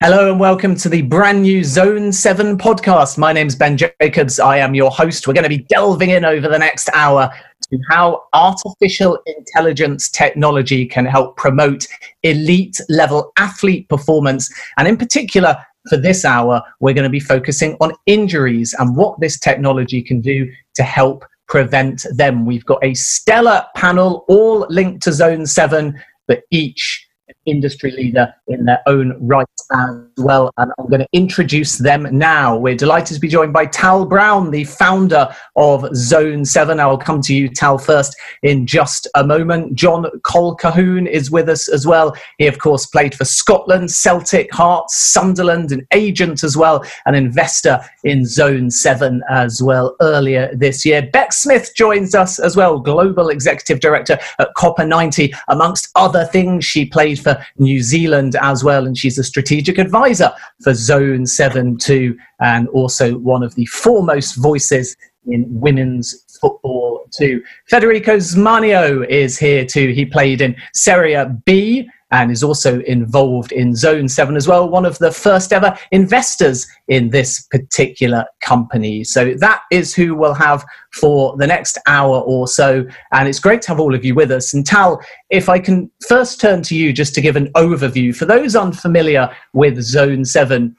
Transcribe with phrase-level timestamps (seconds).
[0.00, 3.18] Hello and welcome to the brand new Zone 7 podcast.
[3.18, 4.38] My name's Ben Jacobs.
[4.38, 5.26] I am your host.
[5.26, 7.28] We're going to be delving in over the next hour
[7.68, 11.88] to how artificial intelligence technology can help promote
[12.22, 14.48] elite level athlete performance.
[14.76, 15.56] And in particular,
[15.88, 20.20] for this hour, we're going to be focusing on injuries and what this technology can
[20.20, 22.46] do to help prevent them.
[22.46, 27.07] We've got a stellar panel, all linked to Zone 7, but each
[27.48, 30.50] industry leader in their own right as well.
[30.56, 32.56] And I'm going to introduce them now.
[32.56, 36.80] We're delighted to be joined by Tal Brown, the founder of Zone 7.
[36.80, 39.74] I will come to you, Tal, first in just a moment.
[39.74, 42.16] John Colquhoun is with us as well.
[42.38, 47.80] He, of course, played for Scotland, Celtic, Hearts, Sunderland, an agent as well, an investor
[48.04, 51.02] in Zone 7 as well earlier this year.
[51.02, 55.34] Bex Smith joins us as well, Global Executive Director at COPA90.
[55.48, 60.32] Amongst other things, she played for New Zealand as well, and she's a strategic advisor
[60.62, 67.42] for Zone 7 2, and also one of the foremost voices in women's football too.
[67.66, 69.92] Federico Smanio is here too.
[69.92, 74.86] He played in Serie B and is also involved in Zone 7 as well, one
[74.86, 79.04] of the first ever investors in this particular company.
[79.04, 82.86] So that is who we'll have for the next hour or so.
[83.12, 84.54] And it's great to have all of you with us.
[84.54, 88.24] And Tal, if I can first turn to you just to give an overview for
[88.24, 90.74] those unfamiliar with Zone 7,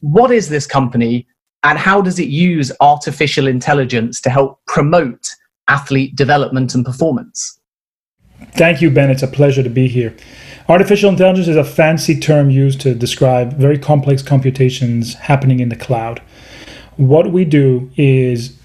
[0.00, 1.26] what is this company
[1.62, 5.28] and how does it use artificial intelligence to help promote
[5.68, 7.60] athlete development and performance?
[8.54, 9.10] Thank you, Ben.
[9.10, 10.14] It's a pleasure to be here.
[10.68, 15.76] Artificial intelligence is a fancy term used to describe very complex computations happening in the
[15.76, 16.22] cloud.
[16.96, 18.56] What we do is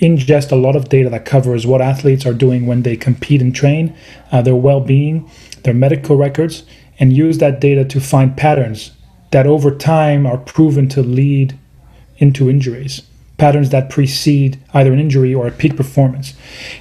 [0.00, 3.54] ingest a lot of data that covers what athletes are doing when they compete and
[3.54, 3.96] train,
[4.30, 5.30] uh, their well being,
[5.62, 6.64] their medical records,
[6.98, 8.92] and use that data to find patterns
[9.30, 11.58] that over time are proven to lead
[12.18, 13.02] into injuries
[13.40, 16.34] patterns that precede either an injury or a peak performance.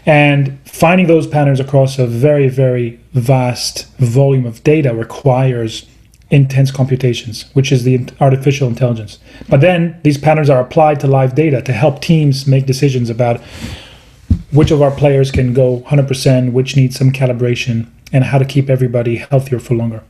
[0.06, 5.88] And finding those patterns across a very, very vast volume of data requires
[6.30, 9.18] intense computations, which is the artificial intelligence.
[9.48, 13.42] But then these patterns are applied to live data to help teams make decisions about
[14.52, 18.70] which of our players can go 100%, which needs some calibration, and how to keep
[18.70, 20.04] everybody healthier for longer.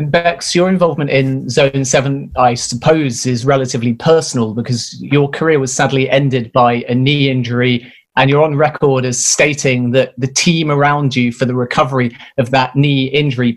[0.00, 5.58] And Bex, your involvement in Zone 7, I suppose, is relatively personal because your career
[5.58, 7.92] was sadly ended by a knee injury.
[8.16, 12.50] And you're on record as stating that the team around you for the recovery of
[12.50, 13.52] that knee injury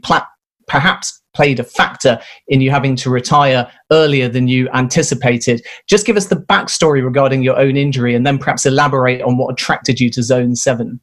[0.68, 5.66] perhaps played a factor in you having to retire earlier than you anticipated.
[5.88, 9.54] Just give us the backstory regarding your own injury and then perhaps elaborate on what
[9.54, 11.00] attracted you to Zone 7.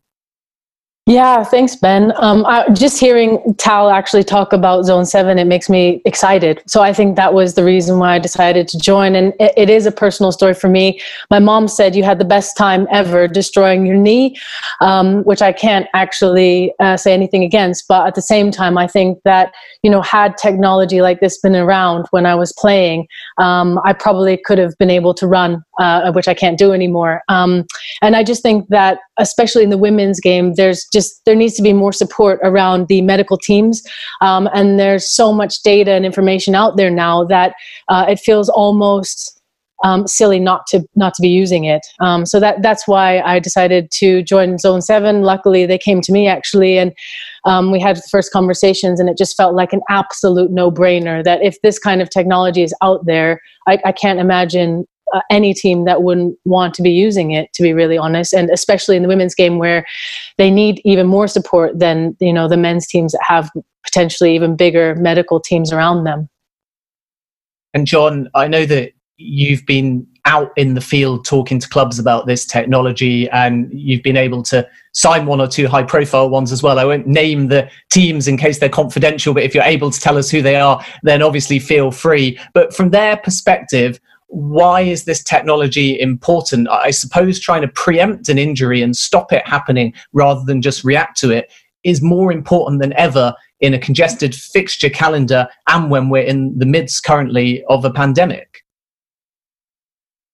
[1.07, 2.13] Yeah, thanks, Ben.
[2.19, 6.63] Um, I, just hearing Tal actually talk about Zone 7, it makes me excited.
[6.69, 9.17] So I think that was the reason why I decided to join.
[9.17, 11.01] And it, it is a personal story for me.
[11.31, 14.37] My mom said you had the best time ever destroying your knee,
[14.81, 17.89] um, which I can't actually uh, say anything against.
[17.89, 21.57] But at the same time, I think that, you know, had technology like this been
[21.57, 26.13] around when I was playing, um, I probably could have been able to run, uh,
[26.13, 27.23] which I can't do anymore.
[27.29, 27.67] Um,
[28.01, 31.55] and I just think that, especially in the women's game, there's just just there needs
[31.55, 33.83] to be more support around the medical teams
[34.21, 37.55] um, and there's so much data and information out there now that
[37.89, 39.41] uh, it feels almost
[39.83, 41.87] um, silly not to not to be using it.
[42.01, 45.23] Um, so that that's why I decided to join Zone Seven.
[45.23, 46.93] Luckily, they came to me actually, and
[47.45, 51.25] um, we had the first conversations, and it just felt like an absolute no brainer.
[51.25, 55.55] That if this kind of technology is out there, I, I can't imagine uh, any
[55.55, 59.03] team that wouldn't want to be using it to be really honest and especially in
[59.03, 59.87] the women's game where
[60.39, 63.51] they need even more support than you know the men's teams that have
[63.85, 66.29] potentially even bigger medical teams around them
[67.75, 72.27] and john i know that you've been out in the field talking to clubs about
[72.27, 76.63] this technology and you've been able to sign one or two high profile ones as
[76.63, 76.79] well.
[76.79, 80.19] I won't name the teams in case they're confidential, but if you're able to tell
[80.19, 82.39] us who they are, then obviously feel free.
[82.55, 84.01] But from their perspective,
[84.31, 86.69] why is this technology important?
[86.69, 91.19] I suppose trying to preempt an injury and stop it happening rather than just react
[91.19, 96.23] to it is more important than ever in a congested fixture calendar and when we're
[96.23, 98.65] in the midst currently of a pandemic.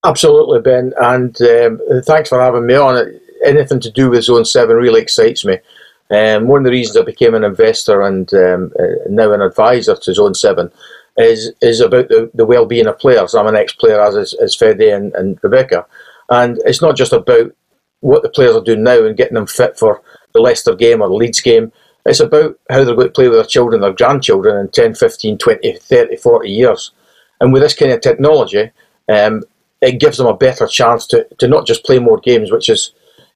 [0.04, 3.18] Absolutely, Ben, and um, thanks for having me on.
[3.44, 5.58] Anything to do with Zone 7 really excites me.
[6.10, 9.96] Um, one of the reasons I became an investor and um, uh, now an advisor
[9.96, 10.70] to Zone 7
[11.18, 13.34] is is about the, the well being of players.
[13.34, 15.86] I'm an ex player, as is, is Fede and, and Rebecca.
[16.28, 17.52] And it's not just about
[18.00, 20.02] what the players are doing now and getting them fit for
[20.32, 21.72] the Leicester game or the Leeds game.
[22.04, 25.38] It's about how they're going to play with their children, their grandchildren in 10, 15,
[25.38, 26.92] 20, 30, 40 years.
[27.40, 28.70] And with this kind of technology,
[29.08, 29.42] um,
[29.80, 32.92] it gives them a better chance to, to not just play more games, which is,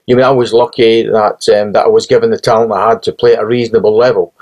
[0.06, 3.03] you know, I was lucky that um, that I was given the talent I had
[3.05, 4.35] to play at a reasonable level.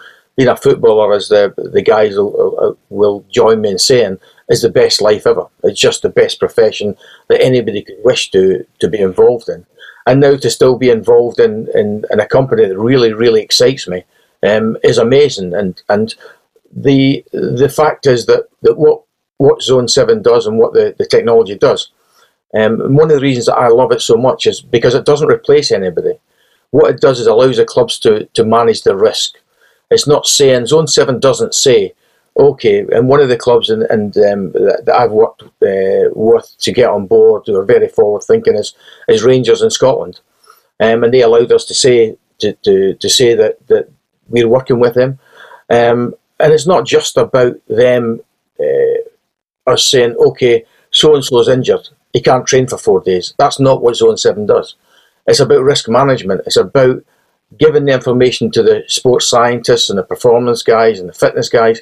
[0.46, 4.19] A footballer, as the the guys will, will join me in saying,
[4.49, 5.46] is the best life ever.
[5.64, 6.96] It's just the best profession
[7.29, 9.67] that anybody could wish to to be involved in.
[10.06, 13.87] And now to still be involved in, in, in a company that really, really excites
[13.88, 14.05] me
[14.43, 15.55] um, is amazing.
[15.55, 16.14] And and
[16.75, 19.02] the the fact is that, that what
[19.38, 21.91] what Zone Seven does and what the, the technology does.
[22.55, 25.31] Um, one of the reasons that I love it so much is because it doesn't
[25.31, 26.14] replace anybody.
[26.70, 29.38] What it does is allows the clubs to, to manage the risk.
[29.90, 31.94] It's not saying Zone Seven doesn't say,
[32.37, 36.73] okay, and one of the clubs and, and um, that, I've worked uh, with to
[36.73, 38.75] get on board who are very forward thinking is,
[39.08, 40.20] is Rangers in Scotland,
[40.81, 43.90] um, and they allowed us to say to, to, to say that, that
[44.29, 45.19] we're working with them,
[45.70, 48.20] um, and it's not just about them
[48.61, 53.34] uh, us saying okay, so and so is injured, he can't train for four days.
[53.38, 54.76] That's not what Zone Seven does.
[55.26, 56.43] It's about risk management.
[56.46, 57.05] It's about
[57.56, 61.80] giving the information to the sports scientists and the performance guys and the fitness guys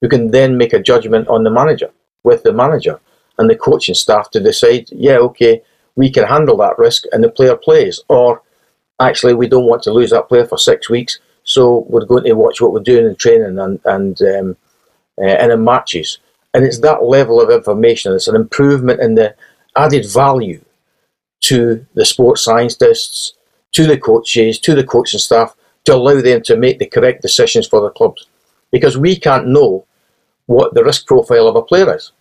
[0.00, 1.90] who can then make a judgment on the manager
[2.22, 3.00] with the manager
[3.38, 5.62] and the coaching staff to decide, yeah, okay,
[5.94, 8.00] we can handle that risk and the player plays.
[8.08, 8.42] Or
[9.00, 12.32] actually, we don't want to lose that player for six weeks, so we're going to
[12.32, 14.56] watch what we're doing in training and, and, um,
[15.18, 16.18] uh, and in matches.
[16.52, 19.34] And it's that level of information, it's an improvement in the
[19.76, 20.64] added value
[21.42, 23.34] to the sports scientists,
[23.76, 27.68] to the coaches, to the coaching staff to allow them to make the correct decisions
[27.68, 28.26] for their clubs.
[28.72, 29.84] Because we can't know
[30.46, 32.12] what the risk profile of a player is.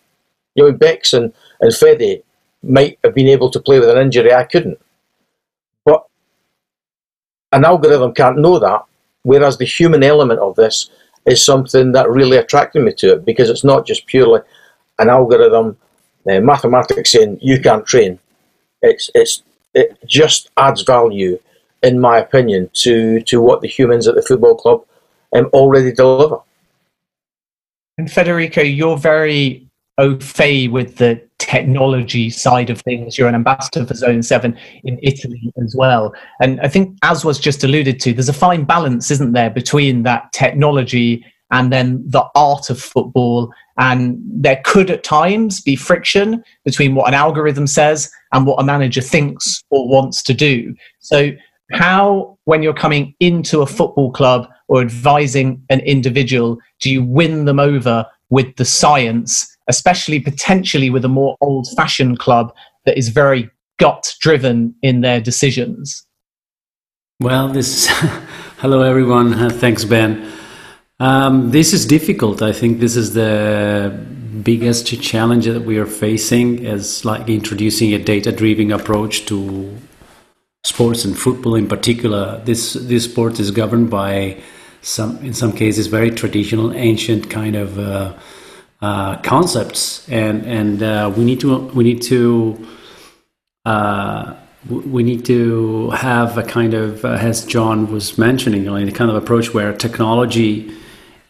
[0.55, 1.31] You know, Bex and,
[1.61, 2.23] and Fede
[2.61, 4.77] might have been able to play with an injury I couldn't.
[5.85, 6.05] But
[7.53, 8.81] an algorithm can't know that,
[9.23, 10.89] whereas the human element of this
[11.25, 14.41] is something that really attracted me to it because it's not just purely
[14.99, 15.77] an algorithm,
[16.29, 18.19] uh, mathematics saying you can't train.
[18.81, 19.41] It's, it's,
[19.75, 21.39] it just adds value,
[21.83, 24.83] in my opinion, to, to what the humans at the football club
[25.35, 26.39] um, already deliver.
[27.97, 29.67] And Federico, you're very
[29.97, 33.17] au fait with the technology side of things.
[33.17, 36.13] You're an ambassador for Zone 7 in Italy as well.
[36.41, 40.03] And I think, as was just alluded to, there's a fine balance, isn't there, between
[40.03, 43.51] that technology and then the art of football.
[43.77, 48.63] And there could at times be friction between what an algorithm says and what a
[48.63, 50.73] manager thinks or wants to do.
[50.99, 51.31] So,
[51.71, 57.45] how, when you're coming into a football club or advising an individual, do you win
[57.45, 62.53] them over with the science, especially potentially with a more old fashioned club
[62.85, 63.49] that is very
[63.79, 66.05] gut driven in their decisions?
[67.19, 67.87] Well, this.
[68.59, 69.49] Hello, everyone.
[69.49, 70.31] Thanks, Ben.
[70.99, 72.41] Um, this is difficult.
[72.41, 73.91] I think this is the
[74.43, 79.75] biggest challenge that we are facing is like introducing a data-driven approach to
[80.63, 82.41] sports and football in particular.
[82.45, 84.41] This this sport is governed by
[84.81, 88.13] some, in some cases, very traditional, ancient kind of uh,
[88.81, 92.67] uh, concepts, and and uh, we need to we need to
[93.65, 94.33] uh,
[94.69, 99.11] we need to have a kind of, uh, as John was mentioning, know, a kind
[99.11, 100.71] of approach where technology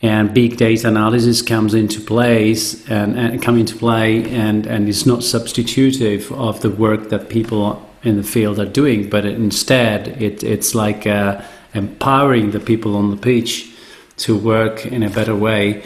[0.01, 5.05] and big data analysis comes into place and, and come into play and, and is
[5.05, 10.43] not substitutive of the work that people in the field are doing, but instead it,
[10.43, 11.41] it's like uh,
[11.73, 13.71] empowering the people on the pitch
[14.17, 15.83] to work in a better way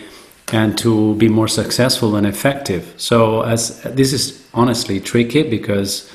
[0.52, 2.94] and to be more successful and effective.
[2.98, 6.12] So as this is honestly tricky because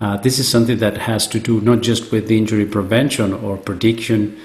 [0.00, 4.38] uh, this is something that has to do not just with injury prevention or prediction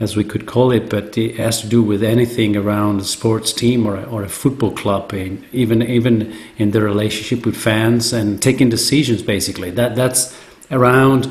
[0.00, 3.52] as we could call it, but it has to do with anything around a sports
[3.52, 8.12] team or a, or a football club, and even even in the relationship with fans
[8.12, 9.22] and taking decisions.
[9.22, 10.36] Basically, that that's
[10.70, 11.28] around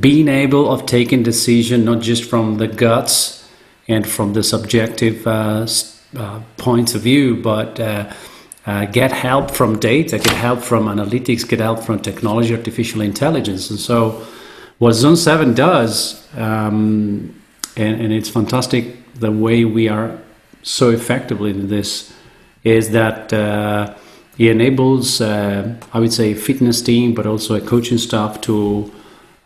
[0.00, 3.48] being able of taking decision not just from the guts
[3.88, 5.66] and from the subjective uh,
[6.16, 8.12] uh, points of view, but uh,
[8.66, 13.70] uh, get help from data, get help from analytics, get help from technology, artificial intelligence,
[13.70, 14.26] and so
[14.78, 16.26] what Zone Seven does.
[16.36, 17.41] Um,
[17.76, 20.18] and, and it's fantastic the way we are
[20.62, 22.12] so effectively in this
[22.64, 23.94] is that uh,
[24.38, 28.92] it enables, uh, I would say, fitness team, but also a coaching staff to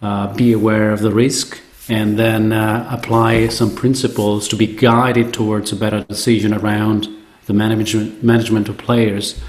[0.03, 5.33] uh, be aware of the risk and then uh, apply some principles to be guided
[5.33, 7.09] towards a better decision around
[7.47, 9.41] the management management of players.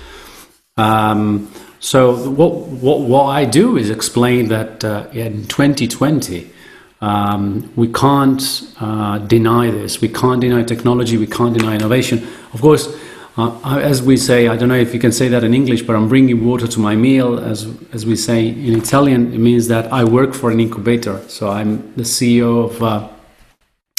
[0.77, 6.51] Um, so what, what what I do is explain that uh, in 2020
[7.01, 8.41] Um, we can't
[8.79, 10.01] uh, deny this.
[10.01, 11.17] We can't deny technology.
[11.17, 12.27] We can't deny innovation.
[12.53, 12.97] Of course,
[13.37, 15.95] uh, as we say, I don't know if you can say that in English, but
[15.95, 17.39] I'm bringing water to my meal.
[17.39, 21.21] As as we say in Italian, it means that I work for an incubator.
[21.27, 23.07] So I'm the CEO of uh,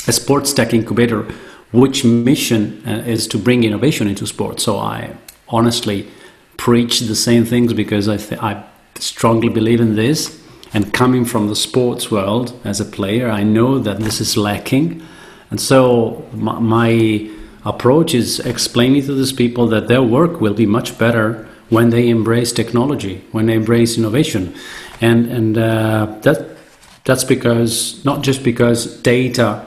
[0.09, 1.23] a sports tech incubator,
[1.71, 4.65] which mission uh, is to bring innovation into sports.
[4.65, 5.15] So I
[5.49, 6.09] honestly
[6.57, 8.65] preach the same things because I I
[8.99, 10.38] strongly believe in this.
[10.75, 15.03] And coming from the sports world as a player, I know that this is lacking.
[15.51, 17.31] And so my, my
[17.65, 22.09] approach is explaining to these people that their work will be much better when they
[22.09, 24.55] embrace technology, when they embrace innovation.
[25.01, 26.57] And, and uh, that,
[27.05, 29.67] that's because, not just because data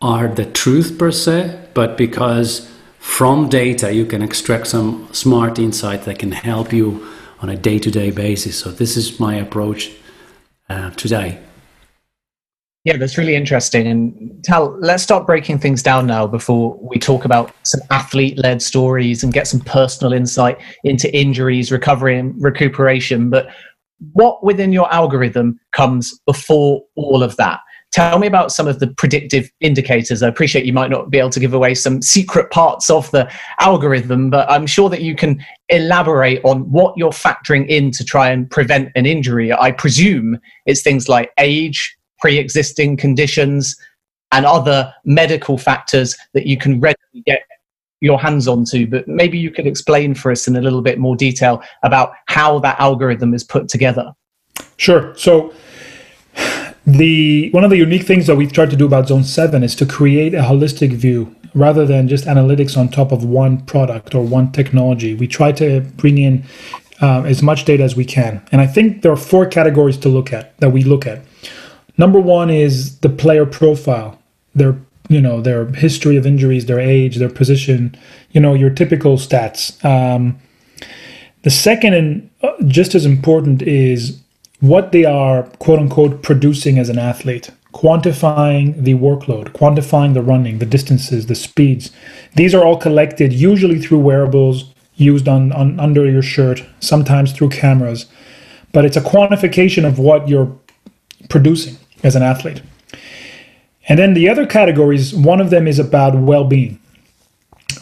[0.00, 6.02] are the truth per se, but because from data you can extract some smart insight
[6.02, 7.06] that can help you
[7.40, 8.58] on a day to day basis.
[8.58, 9.92] So, this is my approach
[10.68, 11.40] uh, today.
[12.84, 13.88] Yeah, that's really interesting.
[13.88, 18.62] And Tal, let's start breaking things down now before we talk about some athlete led
[18.62, 23.28] stories and get some personal insight into injuries, recovery, and recuperation.
[23.28, 23.48] But
[24.12, 27.58] what within your algorithm comes before all of that?
[27.96, 30.22] Tell me about some of the predictive indicators.
[30.22, 33.26] I appreciate you might not be able to give away some secret parts of the
[33.58, 38.28] algorithm, but I'm sure that you can elaborate on what you're factoring in to try
[38.28, 39.50] and prevent an injury.
[39.50, 43.74] I presume it's things like age, pre existing conditions,
[44.30, 47.44] and other medical factors that you can readily get
[48.02, 48.86] your hands onto.
[48.86, 52.58] But maybe you could explain for us in a little bit more detail about how
[52.58, 54.12] that algorithm is put together.
[54.76, 55.16] Sure.
[55.16, 55.54] So,
[56.86, 59.74] the one of the unique things that we've tried to do about Zone 7 is
[59.76, 64.22] to create a holistic view rather than just analytics on top of one product or
[64.22, 65.14] one technology.
[65.14, 66.44] We try to bring in
[67.02, 68.46] uh, as much data as we can.
[68.52, 71.22] And I think there are four categories to look at that we look at.
[71.98, 74.20] Number one is the player profile,
[74.54, 74.76] their
[75.08, 77.96] you know their history of injuries, their age, their position,
[78.30, 79.82] you know your typical stats.
[79.84, 80.38] Um,
[81.42, 84.20] the second and uh, just as important is
[84.60, 90.58] what they are quote unquote producing as an athlete, quantifying the workload, quantifying the running,
[90.58, 91.90] the distances, the speeds.
[92.34, 97.50] These are all collected usually through wearables used on, on under your shirt, sometimes through
[97.50, 98.06] cameras.
[98.72, 100.56] But it's a quantification of what you're
[101.28, 102.62] producing as an athlete.
[103.88, 106.80] And then the other categories, one of them is about well-being.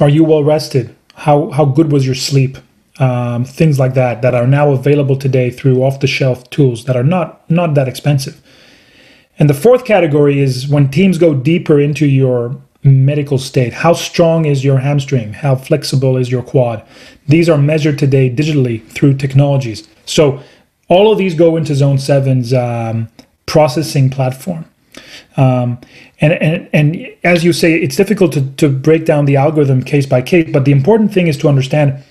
[0.00, 0.94] Are you well rested?
[1.14, 2.58] How how good was your sleep?
[2.98, 7.48] Um, things like that that are now available today through off-the-shelf tools that are not
[7.50, 8.40] not that expensive.
[9.38, 13.72] And the fourth category is when teams go deeper into your medical state.
[13.72, 15.32] How strong is your hamstring?
[15.32, 16.86] How flexible is your quad?
[17.26, 19.88] These are measured today digitally through technologies.
[20.04, 20.40] So
[20.88, 23.08] all of these go into Zone 7's um,
[23.46, 24.66] processing platform.
[25.36, 25.78] Um,
[26.20, 30.06] and, and, and as you say, it's difficult to, to break down the algorithm case
[30.06, 32.02] by case, but the important thing is to understand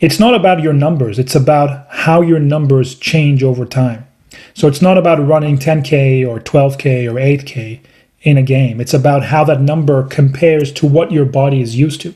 [0.00, 4.06] it's not about your numbers, it's about how your numbers change over time.
[4.54, 7.80] So it's not about running 10K or 12K or 8K
[8.22, 8.80] in a game.
[8.80, 12.14] It's about how that number compares to what your body is used to.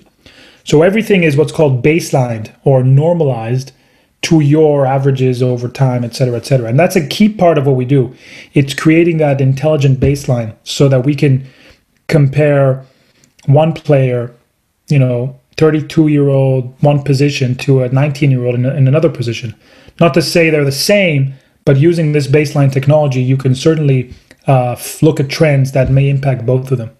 [0.64, 3.72] So everything is what's called baselined or normalized
[4.22, 6.68] to your averages over time, et cetera, et cetera.
[6.68, 8.14] And that's a key part of what we do.
[8.54, 11.46] It's creating that intelligent baseline so that we can
[12.08, 12.84] compare
[13.44, 14.34] one player,
[14.88, 19.11] you know, 32 year old one position to a 19 year old in, in another
[19.11, 19.54] position.
[20.00, 21.34] Not to say they're the same,
[21.64, 24.12] but using this baseline technology, you can certainly
[24.46, 26.90] uh, look at trends that may impact both of them.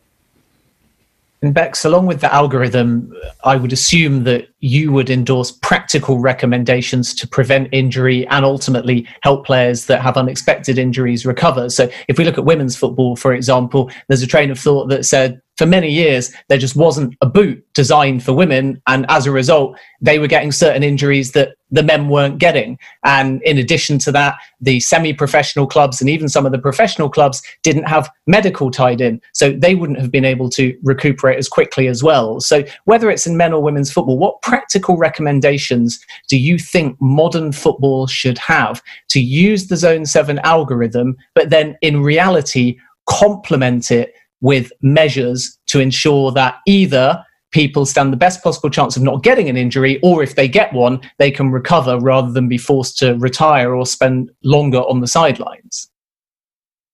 [1.43, 7.15] And Bex, along with the algorithm, I would assume that you would endorse practical recommendations
[7.15, 11.69] to prevent injury and ultimately help players that have unexpected injuries recover.
[11.69, 15.05] So, if we look at women's football, for example, there's a train of thought that
[15.05, 18.81] said for many years, there just wasn't a boot designed for women.
[18.87, 22.79] And as a result, they were getting certain injuries that the men weren't getting.
[23.05, 27.09] And in addition to that, the semi professional clubs and even some of the professional
[27.09, 29.21] clubs didn't have medical tied in.
[29.33, 32.41] So they wouldn't have been able to recuperate as quickly as well.
[32.41, 37.51] So, whether it's in men or women's football, what practical recommendations do you think modern
[37.51, 44.15] football should have to use the Zone 7 algorithm, but then in reality, complement it?
[44.45, 49.49] with measures to ensure that either people stand the best possible chance of not getting
[49.49, 53.15] an injury, or if they get one, they can recover rather than be forced to
[53.15, 55.89] retire or spend longer on the sidelines?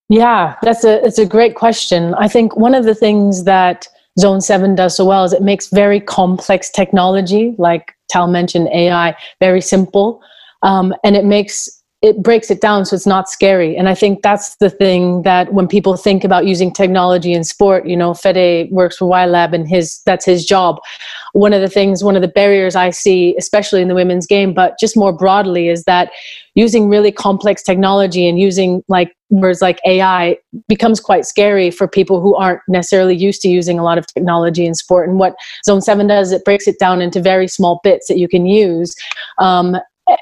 [0.08, 2.14] Yeah, that's a it's a great question.
[2.14, 3.88] I think one of the things that
[4.20, 9.16] Zone 7 does so well is it makes very complex technology, like Tal mentioned AI,
[9.40, 10.22] very simple.
[10.62, 13.76] Um, and it makes it breaks it down so it's not scary.
[13.76, 17.86] And I think that's the thing that when people think about using technology in sport,
[17.86, 20.80] you know, Fede works for Wylab and his that's his job.
[21.34, 24.54] One of the things, one of the barriers I see, especially in the women's game,
[24.54, 26.10] but just more broadly, is that
[26.54, 30.36] using really complex technology and using like words like AI
[30.68, 34.66] becomes quite scary for people who aren't necessarily used to using a lot of technology
[34.66, 35.08] in sport.
[35.08, 38.26] And what Zone 7 does, it breaks it down into very small bits that you
[38.26, 38.96] can use.
[39.38, 39.76] Um,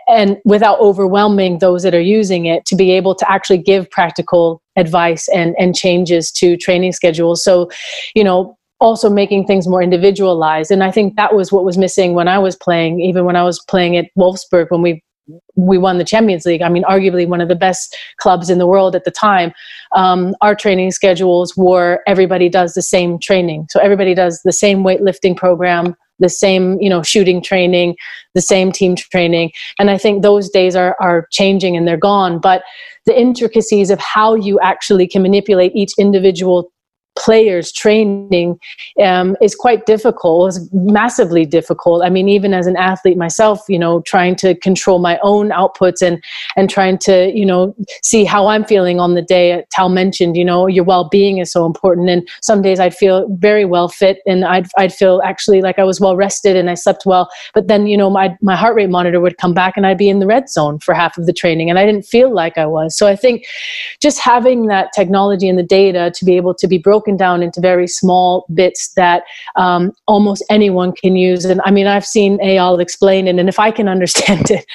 [0.09, 4.63] and without overwhelming those that are using it to be able to actually give practical
[4.77, 7.43] advice and, and changes to training schedules.
[7.43, 7.71] So,
[8.15, 10.71] you know, also making things more individualized.
[10.71, 13.43] And I think that was what was missing when I was playing, even when I
[13.43, 15.03] was playing at Wolfsburg when we
[15.57, 16.63] we won the Champions League.
[16.63, 19.53] I mean, arguably one of the best clubs in the world at the time.
[19.95, 23.67] Um, our training schedules were everybody does the same training.
[23.71, 27.97] So everybody does the same weightlifting program, the same you know shooting training
[28.35, 29.51] the same team training.
[29.79, 32.39] And i think those days are are changing and they're gone.
[32.39, 32.63] But
[33.07, 36.71] the intricacies of how you actually can manipulate each individual
[37.19, 38.59] players training
[39.03, 42.05] um, is quite difficult it's massively difficult.
[42.05, 46.01] I mean even as an athlete myself you know trying to control my own outputs
[46.03, 46.23] and
[46.57, 50.45] and trying to you know see how i'm feeling on the day tal mentioned you
[50.45, 52.09] know your well-being is so important.
[52.09, 55.85] And some days i'd feel very well fit and i'd, I'd feel actually like i
[55.85, 57.29] was well rested and i slept well.
[57.55, 60.09] But then you know my, my heart rate monitor would come back and i'd be
[60.09, 62.67] in the red zone for half of the training and i didn't feel like i
[62.67, 62.97] was.
[62.97, 63.45] So i think
[64.01, 67.43] just having that technology and the data to be able to be broken broken down
[67.43, 69.23] into very small bits that
[69.57, 71.45] um, almost anyone can use.
[71.45, 74.67] And I mean, I've seen Eyal explain it, and if I can understand it,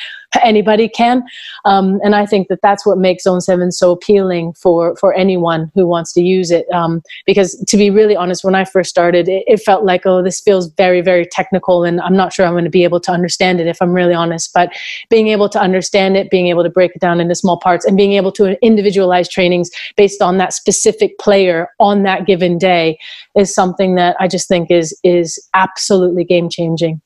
[0.42, 1.24] anybody can.
[1.66, 5.72] Um, and I think that that's what makes Zone 7 so appealing for, for anyone
[5.75, 6.70] who wants to use it.
[6.72, 10.22] Um, because to be really honest, when I first started, it, it, felt like, oh,
[10.22, 13.12] this feels very, very technical, and I'm not sure I'm going to be able to
[13.12, 14.52] understand it if I'm really honest.
[14.54, 14.74] But
[15.10, 17.96] being able to understand it, being able to break it down into small parts, and
[17.96, 22.98] being able to individualize trainings based on that specific player on that given day
[23.38, 27.02] is something that I just think is is absolutely game changing.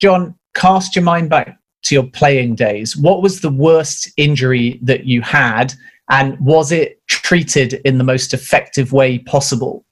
[0.00, 5.04] John, cast your mind back to your playing days, what was the worst injury that
[5.04, 5.74] you had,
[6.10, 9.84] and was it treated in the most effective way possible?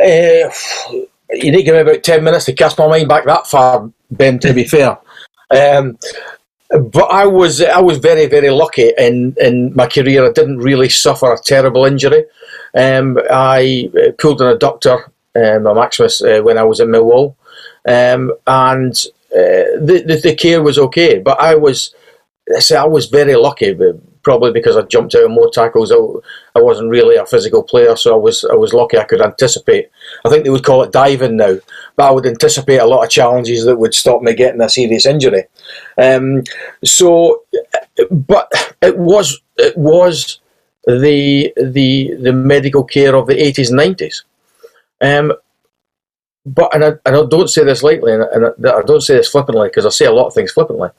[0.00, 0.50] Uh,
[1.30, 3.90] you need to give me about 10 minutes to cast my mind back that far,
[4.10, 4.98] Ben, to be fair.
[5.50, 5.98] Um,
[6.70, 10.26] but I was I was very very lucky in, in my career.
[10.26, 12.24] I didn't really suffer a terrible injury.
[12.74, 15.04] Um, I uh, pulled an adductor,
[15.36, 17.36] um, a maximus, uh, when I was in Millwall,
[17.86, 18.96] um, and
[19.34, 21.94] uh, the, the, the care was okay, but I was
[22.54, 23.76] I say I was very lucky,
[24.22, 25.90] probably because I jumped out more tackles.
[25.90, 25.96] I,
[26.54, 28.98] I wasn't really a physical player, so I was I was lucky.
[28.98, 29.90] I could anticipate.
[30.24, 31.56] I think they would call it diving now,
[31.96, 35.06] but I would anticipate a lot of challenges that would stop me getting a serious
[35.06, 35.44] injury.
[35.96, 36.44] Um,
[36.84, 37.44] so,
[38.10, 40.40] but it was it was
[40.86, 44.24] the the the medical care of the eighties and nineties.
[45.00, 45.32] Um,
[46.46, 49.28] but and I, and I don't say this lightly, and I, I don't say this
[49.30, 50.90] flippantly because I say a lot of things flippantly.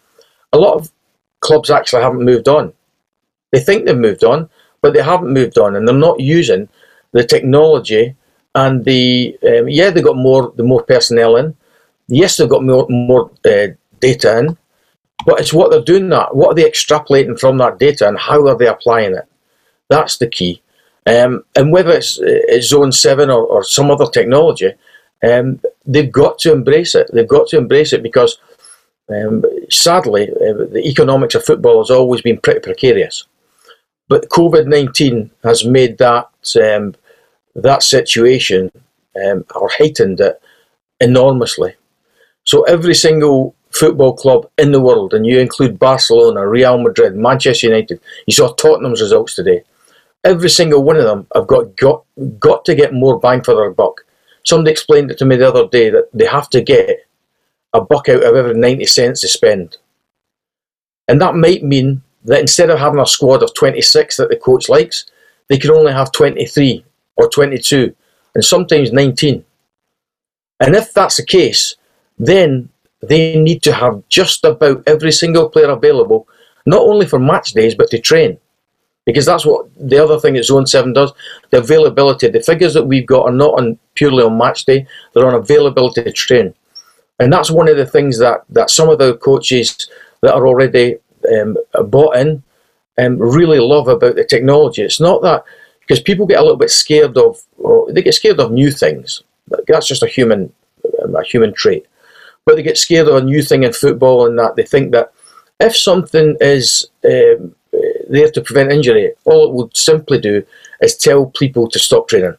[0.53, 0.91] A lot of
[1.41, 2.73] clubs actually haven't moved on.
[3.51, 4.49] They think they've moved on,
[4.81, 6.67] but they haven't moved on, and they're not using
[7.11, 8.15] the technology
[8.55, 11.55] and the um, yeah they got more the more personnel in.
[12.07, 13.67] Yes, they've got more more uh,
[13.99, 14.57] data in,
[15.25, 16.35] but it's what they're doing that.
[16.35, 19.25] What are they extrapolating from that data, and how are they applying it?
[19.89, 20.61] That's the key.
[21.07, 24.73] Um, and whether it's, it's Zone Seven or, or some other technology,
[25.23, 27.09] um, they've got to embrace it.
[27.13, 28.37] They've got to embrace it because,
[29.09, 33.25] um, sadly, uh, the economics of football has always been pretty precarious.
[34.07, 36.29] But COVID nineteen has made that
[36.61, 36.95] um,
[37.55, 38.71] that situation
[39.25, 40.41] um, or heightened it
[40.99, 41.73] enormously.
[42.43, 47.67] So every single football club in the world, and you include Barcelona, Real Madrid, Manchester
[47.67, 49.63] United, you saw Tottenham's results today.
[50.23, 52.03] Every single one of them have got got
[52.39, 54.05] got to get more bang for their buck
[54.45, 57.07] Somebody explained it to me the other day that they have to get
[57.73, 59.77] a buck out of every 90 cents they spend.
[61.07, 64.69] And that might mean that instead of having a squad of 26 that the coach
[64.69, 65.05] likes,
[65.47, 66.83] they can only have 23
[67.17, 67.95] or 22
[68.33, 69.43] and sometimes 19.
[70.59, 71.75] And if that's the case,
[72.17, 72.69] then
[73.01, 76.27] they need to have just about every single player available,
[76.65, 78.39] not only for match days, but to train
[79.05, 81.13] because that's what the other thing that Zone 7 does.
[81.51, 85.27] The availability, the figures that we've got are not on purely on match day, they're
[85.27, 86.53] on availability to train.
[87.19, 89.89] And that's one of the things that, that some of the coaches
[90.21, 90.97] that are already
[91.33, 92.43] um, bought in
[92.99, 94.81] um, really love about the technology.
[94.81, 95.43] It's not that,
[95.81, 97.39] because people get a little bit scared of,
[97.89, 99.21] they get scared of new things.
[99.67, 100.51] That's just a human,
[101.03, 101.85] um, a human trait.
[102.45, 105.13] But they get scared of a new thing in football and that they think that
[105.59, 107.55] If something is um,
[108.09, 110.45] there to prevent injury, all it would simply do
[110.81, 112.35] is tell people to stop training.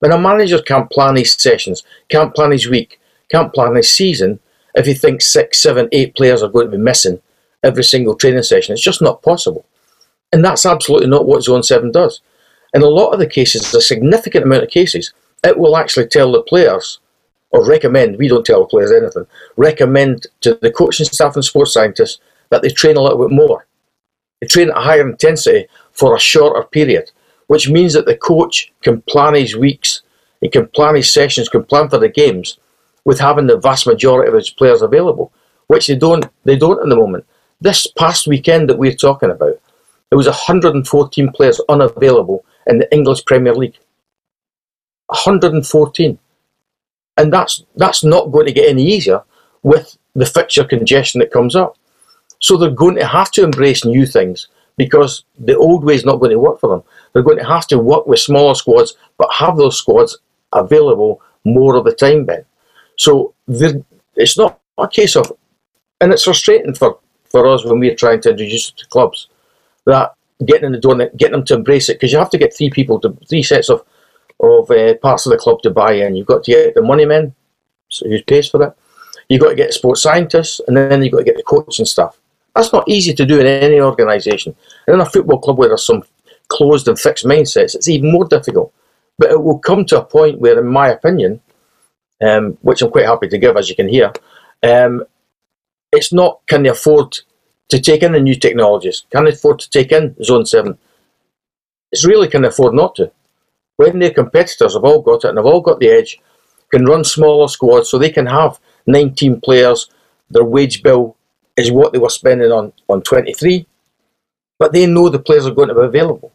[0.00, 4.40] When a manager can't plan his sessions, can't plan his week, can't plan his season,
[4.74, 7.20] if he thinks six, seven, eight players are going to be missing
[7.62, 9.66] every single training session, it's just not possible.
[10.32, 12.20] And that's absolutely not what Zone 7 does.
[12.72, 16.30] In a lot of the cases, a significant amount of cases, it will actually tell
[16.30, 17.00] the players,
[17.50, 21.72] or recommend, we don't tell the players anything, recommend to the coaching staff and sports
[21.72, 22.20] scientists
[22.50, 23.66] that they train a little bit more.
[24.48, 27.10] Train at a higher intensity for a shorter period,
[27.48, 30.02] which means that the coach can plan his weeks,
[30.40, 32.58] he can plan his sessions, can plan for the games
[33.04, 35.32] with having the vast majority of his players available,
[35.66, 37.24] which they don't they don't at the moment.
[37.60, 39.60] This past weekend that we're talking about,
[40.08, 43.78] there was 114 players unavailable in the English Premier League.
[45.06, 46.18] 114.
[47.16, 49.22] And that's that's not going to get any easier
[49.62, 51.76] with the fixture congestion that comes up.
[52.40, 56.20] So they're going to have to embrace new things because the old way is not
[56.20, 56.82] going to work for them.
[57.12, 60.18] They're going to have to work with smaller squads, but have those squads
[60.52, 62.44] available more of the time, then.
[62.96, 65.32] So it's not a case of,
[66.00, 66.98] and it's frustrating for,
[67.30, 69.28] for us when we're trying to introduce it to clubs,
[69.84, 70.14] that
[70.46, 72.70] getting in the door, getting them to embrace it, because you have to get three
[72.70, 73.84] people to three sets of
[74.42, 76.16] of uh, parts of the club to buy in.
[76.16, 77.34] You've got to get the money men,
[77.90, 78.76] so who pays for that.
[79.28, 82.18] You've got to get sports scientists, and then you've got to get the coaching staff.
[82.54, 84.54] That's not easy to do in any organisation.
[84.86, 86.02] And in a football club where there's some
[86.48, 88.72] closed and fixed mindsets, it's even more difficult.
[89.18, 91.40] But it will come to a point where, in my opinion,
[92.20, 94.12] um, which I'm quite happy to give, as you can hear,
[94.62, 95.04] um,
[95.92, 97.18] it's not can they afford
[97.68, 99.04] to take in the new technologies?
[99.10, 100.76] Can they afford to take in Zone 7?
[101.92, 103.10] It's really can they afford not to.
[103.76, 106.20] When their competitors have all got it and have all got the edge,
[106.70, 109.90] can run smaller squads so they can have 19 players,
[110.30, 111.16] their wage bill
[111.56, 113.66] is what they were spending on, on 23,
[114.58, 116.32] but they know the players are going to be available.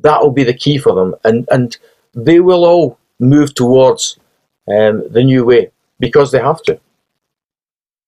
[0.00, 1.76] That will be the key for them, and, and
[2.14, 4.18] they will all move towards
[4.68, 6.78] um, the new way because they have to.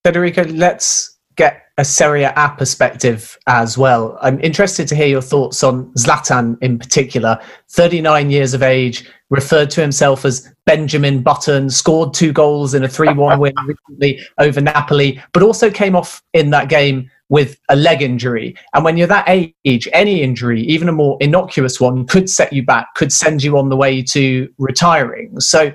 [0.05, 4.19] Federico, let's get a Serie A perspective as well.
[4.21, 7.41] I'm interested to hear your thoughts on Zlatan in particular.
[7.69, 12.89] 39 years of age, referred to himself as Benjamin Button, scored two goals in a
[12.89, 17.77] 3 1 win recently over Napoli, but also came off in that game with a
[17.77, 18.57] leg injury.
[18.75, 22.65] And when you're that age, any injury, even a more innocuous one, could set you
[22.65, 25.39] back, could send you on the way to retiring.
[25.41, 25.73] So,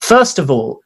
[0.00, 0.80] first of all,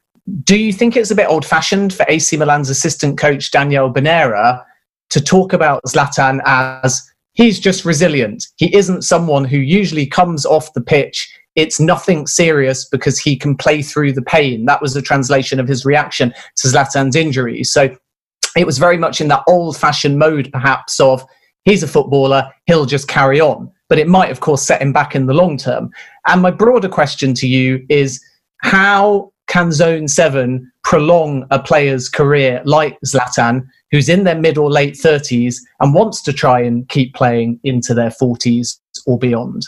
[0.45, 4.65] do you think it's a bit old fashioned for AC Milan's assistant coach Daniel Bonera
[5.11, 8.47] to talk about Zlatan as he's just resilient?
[8.57, 11.29] He isn't someone who usually comes off the pitch.
[11.57, 14.65] It's nothing serious because he can play through the pain.
[14.67, 17.65] That was the translation of his reaction to Zlatan's injury.
[17.65, 17.95] So
[18.57, 21.25] it was very much in that old fashioned mode, perhaps, of
[21.65, 23.71] he's a footballer, he'll just carry on.
[23.89, 25.91] But it might, of course, set him back in the long term.
[26.27, 28.23] And my broader question to you is
[28.59, 34.71] how can Zone 7 prolong a player's career like Zlatan, who's in their mid or
[34.71, 39.67] late 30s and wants to try and keep playing into their 40s or beyond?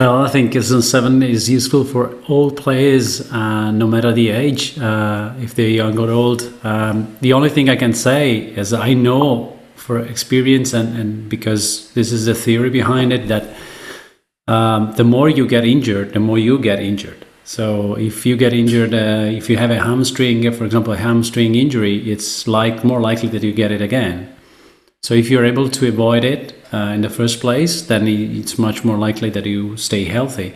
[0.00, 4.78] Well, I think Zone 7 is useful for all players, uh, no matter the age,
[4.78, 6.50] uh, if they're young or old.
[6.64, 11.92] Um, the only thing I can say is I know for experience and, and because
[11.92, 13.54] this is the theory behind it that
[14.50, 17.24] um, the more you get injured, the more you get injured.
[17.44, 21.54] So if you get injured, uh, if you have a hamstring, for example, a hamstring
[21.54, 24.28] injury, it's like more likely that you get it again.
[25.02, 28.84] So if you're able to avoid it uh, in the first place, then it's much
[28.84, 30.54] more likely that you stay healthy,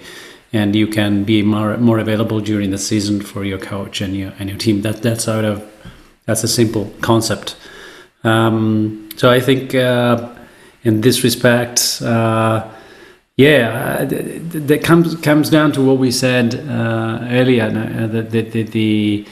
[0.52, 4.32] and you can be more more available during the season for your coach and your
[4.38, 4.82] and your team.
[4.82, 5.62] That that's out of
[6.26, 7.56] that's a simple concept.
[8.22, 10.28] Um, so I think uh,
[10.82, 12.68] in this respect uh,
[13.36, 17.64] yeah, uh, that comes comes down to what we said uh, earlier.
[17.64, 19.26] Uh, the the the,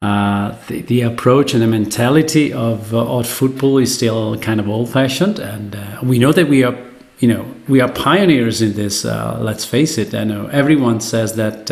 [0.00, 4.88] uh, the, the approach and the mentality of uh, football is still kind of old
[4.88, 6.74] fashioned, and uh, we know that we are
[7.18, 9.04] you know we are pioneers in this.
[9.04, 10.14] let's face it.
[10.14, 11.70] I know everyone says that.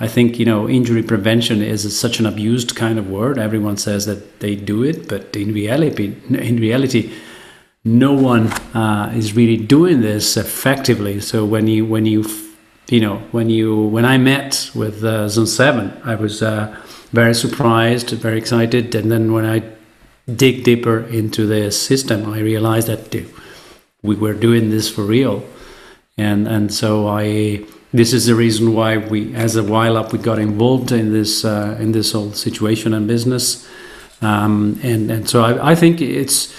[0.00, 3.36] I think you know injury prevention is such an abused kind of word.
[3.36, 7.10] Everyone says that they do it, but in reality, in reality
[7.84, 11.20] no one uh, is really doing this effectively.
[11.20, 12.24] So when you when you
[12.88, 16.74] you know when you when I met with uh, Zone Seven, I was uh,
[17.12, 19.62] very surprised, very excited, and then when I
[20.26, 23.14] dig deeper into the system, I realized that
[24.02, 25.42] we were doing this for real,
[26.16, 27.64] and and so I.
[27.90, 31.78] This is the reason why we, as a Wylab, we got involved in this uh,
[31.80, 33.66] in this whole situation and business
[34.20, 36.52] Um, and and so I, I think it's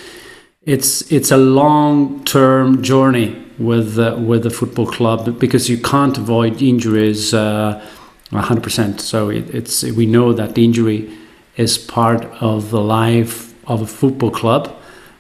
[0.69, 6.17] it's it's a long term journey with uh, with the football club because you can't
[6.17, 7.81] avoid injuries uh,
[8.31, 8.99] 100%.
[8.99, 11.11] So it, it's we know that injury
[11.57, 13.33] is part of the life
[13.67, 14.75] of a football club.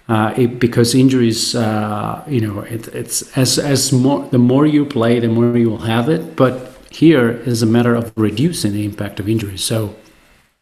[0.07, 4.85] Uh, it, because injuries, uh, you know, it, it's as as more the more you
[4.85, 6.35] play, the more you will have it.
[6.35, 6.53] But
[6.91, 9.63] here is a matter of reducing the impact of injuries.
[9.63, 9.95] So,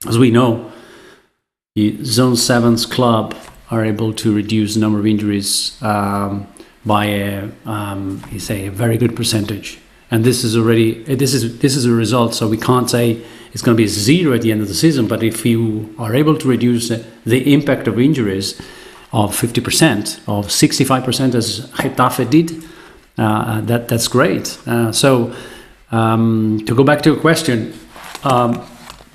[0.08, 0.72] as we know,
[1.76, 3.36] the Zone Sevens club
[3.70, 6.48] are able to reduce the number of injuries um,
[6.86, 9.80] by a, um, you say, a very good percentage.
[10.10, 12.34] And this is already this is this is a result.
[12.34, 15.08] So we can't say it's going to be zero at the end of the season.
[15.08, 16.88] But if you are able to reduce
[17.26, 18.60] the impact of injuries
[19.14, 22.64] of 50%, of 65% as Getafe did,
[23.18, 24.58] uh, that that's great.
[24.66, 25.36] Uh, so
[25.92, 27.74] um, to go back to your question,
[28.24, 28.66] um,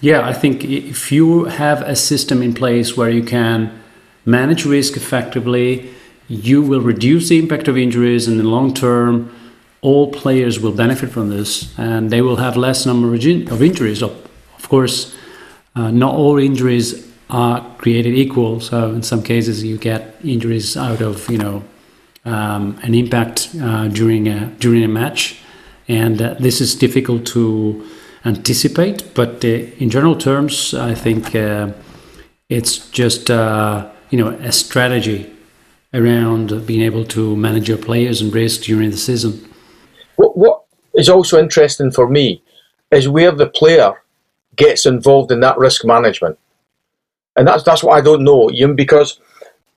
[0.01, 3.82] yeah, I think if you have a system in place where you can
[4.25, 5.91] manage risk effectively,
[6.29, 9.35] you will reduce the impact of injuries and in the long term.
[9.81, 14.03] All players will benefit from this, and they will have less number of injuries.
[14.03, 15.15] Of, course,
[15.75, 18.61] uh, not all injuries are created equal.
[18.61, 21.65] So in some cases, you get injuries out of you know
[22.25, 25.41] um, an impact uh, during a during a match,
[25.89, 27.85] and uh, this is difficult to
[28.25, 29.15] anticipate.
[29.15, 29.49] But uh,
[29.83, 31.73] in general terms, I think uh,
[32.49, 35.35] it's just uh, you know a strategy
[35.95, 39.49] around being able to manage your players and risk during the season.
[40.17, 40.63] What, what
[40.95, 42.43] is also interesting for me
[42.91, 44.03] is where the player
[44.55, 46.39] gets involved in that risk management,
[47.37, 49.19] and that's that's what I don't know, Ian, because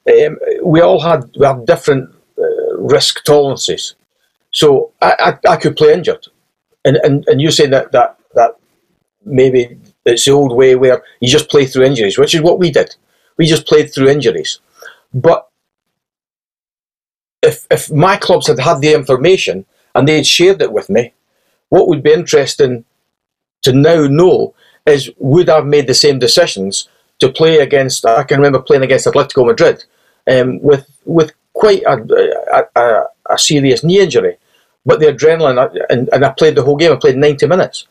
[0.07, 3.95] um, we all had we have different uh, risk tolerances.
[4.51, 6.27] So I, I, I, could play injured,
[6.83, 8.57] and and, and you say that that that
[9.23, 12.69] maybe it's the old way where you just play through injuries, which is what we
[12.69, 12.95] did.
[13.37, 14.59] We just played through injuries.
[15.13, 15.47] But
[17.41, 21.13] if, if my clubs had had the information and they'd shared it with me,
[21.69, 22.85] what would be interesting
[23.63, 24.53] to now know
[24.85, 26.87] is would I have made the same decisions
[27.19, 29.83] to play against, I can remember playing against Atletico Madrid
[30.29, 34.37] um, with, with quite a, a, a, serious knee injury.
[34.85, 37.87] But the adrenaline, and, and I played the whole game, I played 90 minutes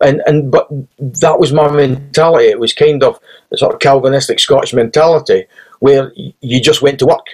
[0.00, 2.46] and and but that was my mentality.
[2.46, 3.18] It was kind of
[3.52, 5.46] a sort of Calvinistic Scottish mentality
[5.80, 7.26] where you just went to work.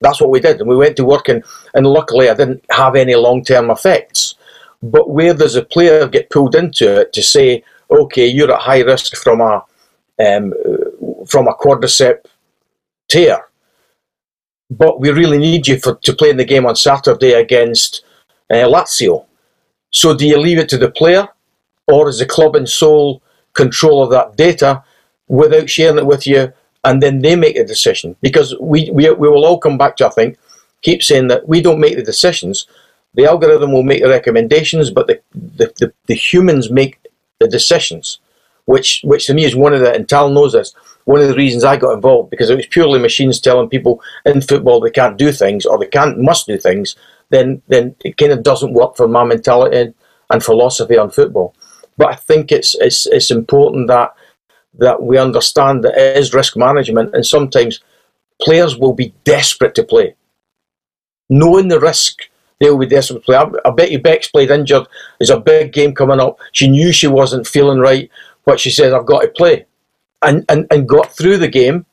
[0.00, 2.96] That's what we did, and we went to work, and, and luckily I didn't have
[2.96, 4.34] any long term effects.
[4.82, 8.80] But where does a player get pulled into it to say, okay, you're at high
[8.80, 9.64] risk from a
[10.18, 10.52] um,
[11.28, 12.24] from a quadricep
[13.08, 13.44] tear,
[14.70, 18.04] but we really need you for, to play in the game on Saturday against
[18.50, 19.26] uh, Lazio.
[19.90, 21.28] So do you leave it to the player?
[21.86, 23.22] or is the club in sole
[23.54, 24.82] control of that data
[25.28, 26.52] without sharing it with you
[26.84, 28.16] and then they make the decision.
[28.20, 30.38] Because we, we, we will all come back to I think
[30.82, 32.66] keep saying that we don't make the decisions.
[33.14, 36.98] The algorithm will make the recommendations but the, the, the, the humans make
[37.40, 38.18] the decisions
[38.66, 40.72] which which to me is one of the and Tal knows this
[41.04, 44.40] one of the reasons I got involved because it was purely machines telling people in
[44.40, 46.94] football they can't do things or they can't must do things
[47.30, 49.92] then then it kind of doesn't work for my mentality
[50.30, 51.54] and philosophy on football.
[51.96, 54.14] But I think it's it's it's important that
[54.78, 57.80] that we understand that it is risk management, and sometimes
[58.40, 60.14] players will be desperate to play,
[61.28, 62.28] knowing the risk.
[62.60, 63.36] They'll be desperate to play.
[63.36, 64.86] I, bet you Bex played injured.
[65.18, 66.38] There's a big game coming up.
[66.52, 68.08] She knew she wasn't feeling right,
[68.44, 69.66] but she says, "I've got to play,"
[70.22, 71.86] and and and got through the game,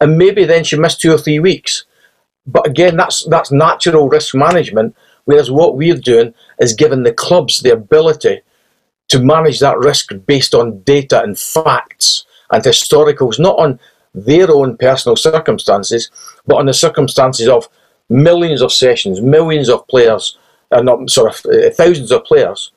[0.00, 1.84] and maybe then she missed two or three weeks.
[2.46, 4.96] But again, that's that's natural risk management.
[5.24, 8.42] Whereas what we're doing is giving the clubs the ability
[9.08, 13.78] to manage that risk based on data and facts and historicals, not on
[14.14, 16.10] their own personal circumstances,
[16.46, 17.68] but on the circumstances of
[18.08, 20.38] millions of sessions, millions of players,
[20.70, 22.72] and uh, not sort of uh, thousands of players,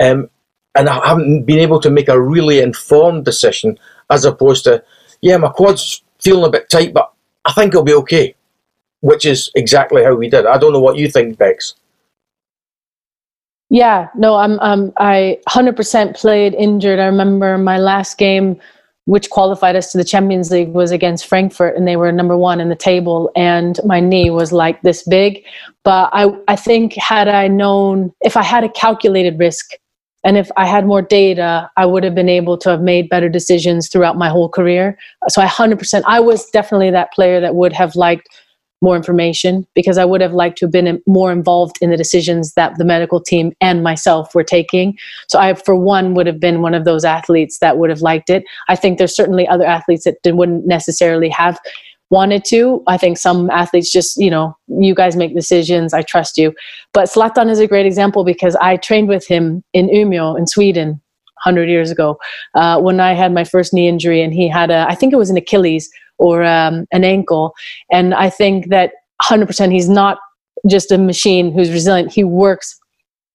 [0.00, 0.28] um,
[0.74, 3.78] and I haven't been able to make a really informed decision
[4.10, 4.82] as opposed to,
[5.20, 7.12] yeah, my quad's feeling a bit tight, but
[7.44, 8.34] I think it'll be okay,
[9.00, 10.46] which is exactly how we did.
[10.46, 11.74] I don't know what you think, Bex.
[13.70, 16.98] Yeah, no, I'm um I 100% played injured.
[16.98, 18.60] I remember my last game
[19.06, 22.58] which qualified us to the Champions League was against Frankfurt and they were number 1
[22.58, 25.44] in the table and my knee was like this big,
[25.82, 29.72] but I I think had I known if I had a calculated risk
[30.24, 33.28] and if I had more data, I would have been able to have made better
[33.28, 34.96] decisions throughout my whole career.
[35.28, 38.28] So I 100% I was definitely that player that would have liked
[38.84, 42.52] more information because I would have liked to have been more involved in the decisions
[42.54, 44.96] that the medical team and myself were taking.
[45.26, 48.30] So I, for one, would have been one of those athletes that would have liked
[48.30, 48.44] it.
[48.68, 51.58] I think there's certainly other athletes that wouldn't necessarily have
[52.10, 52.82] wanted to.
[52.86, 55.94] I think some athletes just, you know, you guys make decisions.
[55.94, 56.54] I trust you.
[56.92, 61.00] But Zlatan is a great example because I trained with him in Umeå in Sweden
[61.44, 62.18] 100 years ago
[62.54, 65.16] uh, when I had my first knee injury and he had a, I think it
[65.16, 67.54] was an Achilles or um, an ankle.
[67.90, 70.18] And I think that 100% he's not
[70.68, 72.12] just a machine who's resilient.
[72.12, 72.78] He works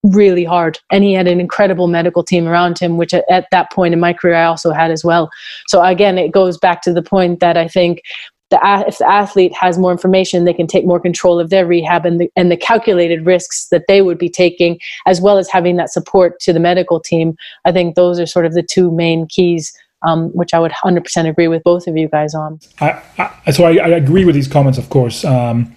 [0.04, 3.94] really hard and he had an incredible medical team around him which at, that point
[3.94, 5.30] in my career i also had as well
[5.68, 8.02] so again it goes back to the point that i think
[8.50, 12.06] the, if the athlete has more information, they can take more control of their rehab
[12.06, 15.76] and the, and the calculated risks that they would be taking, as well as having
[15.78, 17.36] that support to the medical team.
[17.66, 21.30] I think those are sort of the two main keys um, which I would 100%
[21.30, 22.60] agree with both of you guys on.
[22.80, 23.02] I,
[23.46, 25.26] I, so I, I, agree with these comments, of course.
[25.26, 25.74] Um,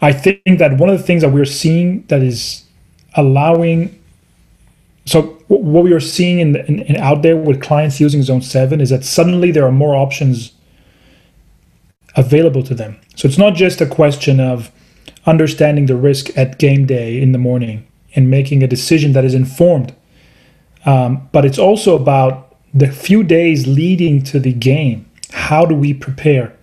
[0.00, 2.64] I think that one of the things that we're seeing that is
[3.16, 4.02] allowing,
[5.04, 8.80] so what we are seeing in, in, in out there with clients using Zone 7
[8.80, 10.52] is that suddenly there are more options
[12.16, 12.98] available to them.
[13.14, 14.70] So it's not just a question of
[15.26, 19.34] understanding the risk at game day in the morning and making a decision that is
[19.34, 19.94] informed,
[20.86, 25.94] um, but it's also about the few days leading to the game, how do we
[25.94, 26.56] prepare?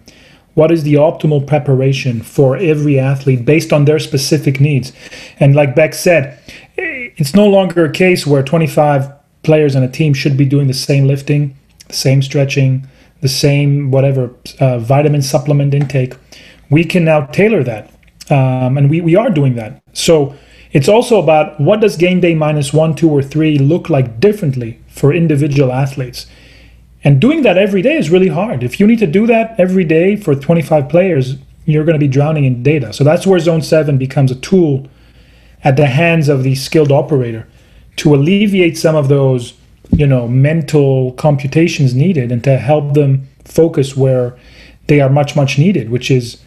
[0.54, 4.94] What is the optimal preparation for every athlete based on their specific needs?
[5.40, 6.40] And like Bex said,
[6.78, 9.12] it's no longer a case where 25
[9.42, 12.88] players on a team should be doing the same lifting, the same stretching,
[13.22, 16.16] the same whatever uh, vitamin supplement intake.
[16.70, 17.92] We can now tailor that,
[18.30, 19.82] um, and we, we are doing that.
[19.94, 20.36] So
[20.74, 24.82] it's also about what does game day minus one, two, or three look like differently
[24.88, 26.26] for individual athletes.
[27.04, 28.64] And doing that every day is really hard.
[28.64, 32.08] If you need to do that every day for 25 players, you're going to be
[32.08, 32.92] drowning in data.
[32.92, 34.88] So that's where Zone 7 becomes a tool
[35.64, 37.48] at the hands of the skilled operator
[37.98, 39.54] to alleviate some of those,
[39.92, 44.38] you know, mental computations needed and to help them focus where
[44.88, 46.42] they are much, much needed, which is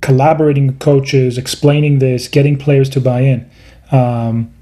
[0.00, 3.49] collaborating with coaches, explaining this, getting players to buy in.
[3.92, 4.52] Um,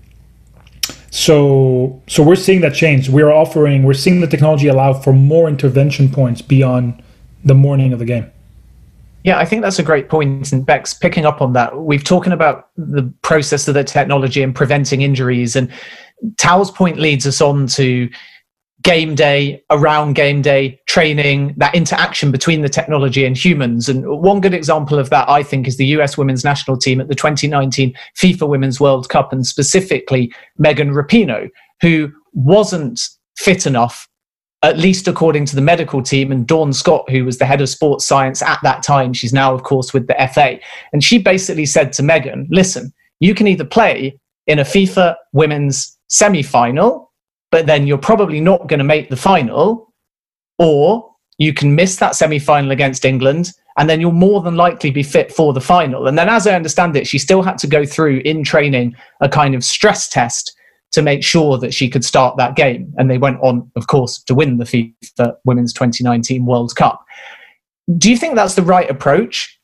[1.10, 3.08] so so we're seeing that change.
[3.08, 7.02] We're offering, we're seeing the technology allow for more intervention points beyond
[7.44, 8.30] the morning of the game.
[9.24, 10.52] Yeah, I think that's a great point.
[10.52, 14.54] And Bex, picking up on that, we've talking about the process of the technology and
[14.54, 15.56] preventing injuries.
[15.56, 15.70] And
[16.36, 18.08] Tal's point leads us on to
[18.82, 23.88] game day, around game day, training, that interaction between the technology and humans.
[23.88, 27.08] And one good example of that, I think, is the US women's national team at
[27.08, 31.48] the 2019 FIFA Women's World Cup, and specifically Megan Rapinoe,
[31.80, 33.00] who wasn't
[33.36, 34.08] fit enough,
[34.62, 37.68] at least according to the medical team, and Dawn Scott, who was the head of
[37.68, 39.12] sports science at that time.
[39.12, 40.58] She's now, of course, with the FA.
[40.92, 45.96] And she basically said to Megan, listen, you can either play in a FIFA women's
[46.08, 47.07] semi final
[47.50, 49.92] but then you're probably not going to make the final,
[50.58, 54.90] or you can miss that semi final against England, and then you'll more than likely
[54.90, 56.08] be fit for the final.
[56.08, 59.28] And then, as I understand it, she still had to go through in training a
[59.28, 60.54] kind of stress test
[60.90, 62.92] to make sure that she could start that game.
[62.98, 67.04] And they went on, of course, to win the FIFA Women's 2019 World Cup.
[67.96, 69.58] Do you think that's the right approach?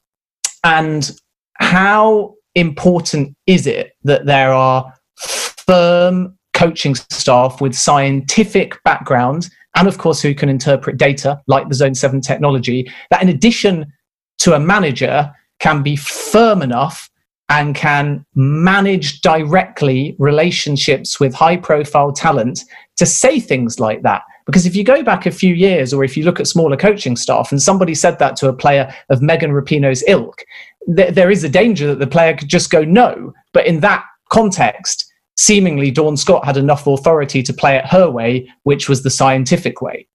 [0.62, 1.11] And
[1.55, 9.99] how important is it that there are firm coaching staff with scientific background and of
[9.99, 13.93] course who can interpret data like the zone 7 technology that in addition
[14.38, 17.11] to a manager can be firm enough
[17.49, 22.61] and can manage directly relationships with high profile talent
[22.97, 24.23] to say things like that.
[24.47, 27.17] Because if you go back a few years or if you look at smaller coaching
[27.17, 30.45] staff and somebody said that to a player of Megan Rapinoe's ilk
[30.97, 33.33] th- there is a danger that the player could just go no.
[33.53, 38.51] But in that context seemingly Dawn Scott had enough authority to play it her way,
[38.62, 40.07] which was the scientific way.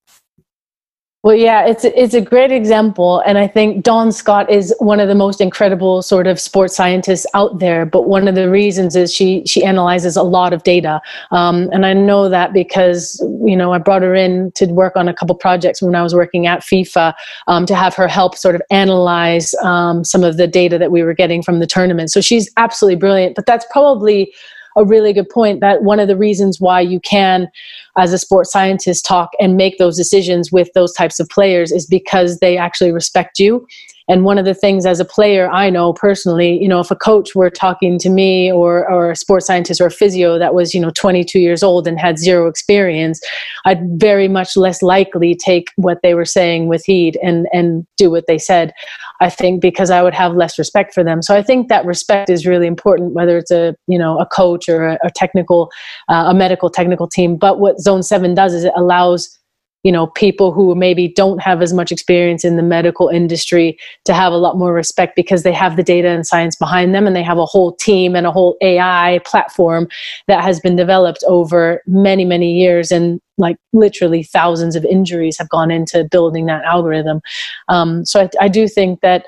[1.22, 5.10] Well, yeah, it's it's a great example, and I think Dawn Scott is one of
[5.10, 7.86] the most incredible sort of sports scientists out there.
[7.86, 11.02] But one of the reasons is she she analyzes a lot of data,
[11.32, 15.10] um, and I know that because you know I brought her in to work on
[15.10, 17.14] a couple projects when I was working at FIFA
[17.48, 21.04] um, to have her help sort of analyze um, some of the data that we
[21.04, 22.12] were getting from the tournament.
[22.12, 23.36] So she's absolutely brilliant.
[23.36, 24.34] But that's probably
[24.80, 27.50] a really good point that one of the reasons why you can
[27.98, 31.86] as a sports scientist talk and make those decisions with those types of players is
[31.86, 33.68] because they actually respect you.
[34.08, 36.96] And one of the things as a player i know personally you know if a
[36.96, 40.74] coach were talking to me or, or a sports scientist or a physio that was
[40.74, 43.22] you know 22 years old and had zero experience
[43.66, 48.10] i'd very much less likely take what they were saying with heed and and do
[48.10, 48.74] what they said
[49.20, 51.22] I think because I would have less respect for them.
[51.22, 54.70] So I think that respect is really important, whether it's a you know a coach
[54.70, 55.72] or a, a technical,
[56.08, 57.38] uh, a medical technical team.
[57.38, 59.39] But what Zone Seven does is it allows
[59.84, 64.14] you know people who maybe don't have as much experience in the medical industry to
[64.14, 67.16] have a lot more respect because they have the data and science behind them and
[67.16, 69.88] they have a whole team and a whole ai platform
[70.28, 75.50] that has been developed over many many years and like literally thousands of injuries have
[75.50, 77.22] gone into building that algorithm.
[77.70, 79.26] Um, so I, I do think that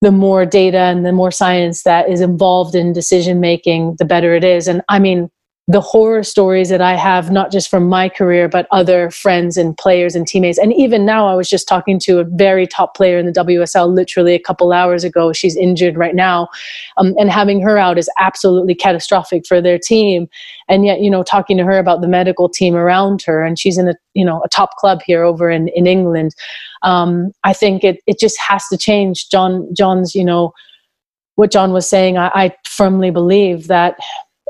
[0.00, 4.34] the more data and the more science that is involved in decision making the better
[4.34, 4.68] it is.
[4.68, 5.30] And i mean
[5.68, 9.76] the horror stories that I have, not just from my career, but other friends and
[9.76, 10.58] players and teammates.
[10.58, 13.92] And even now, I was just talking to a very top player in the WSL
[13.92, 15.32] literally a couple hours ago.
[15.32, 16.46] She's injured right now.
[16.98, 20.28] Um, and having her out is absolutely catastrophic for their team.
[20.68, 23.76] And yet, you know, talking to her about the medical team around her, and she's
[23.76, 26.32] in a, you know, a top club here over in, in England.
[26.84, 29.30] Um, I think it, it just has to change.
[29.30, 30.52] John, John's, you know,
[31.34, 33.96] what John was saying, I, I firmly believe that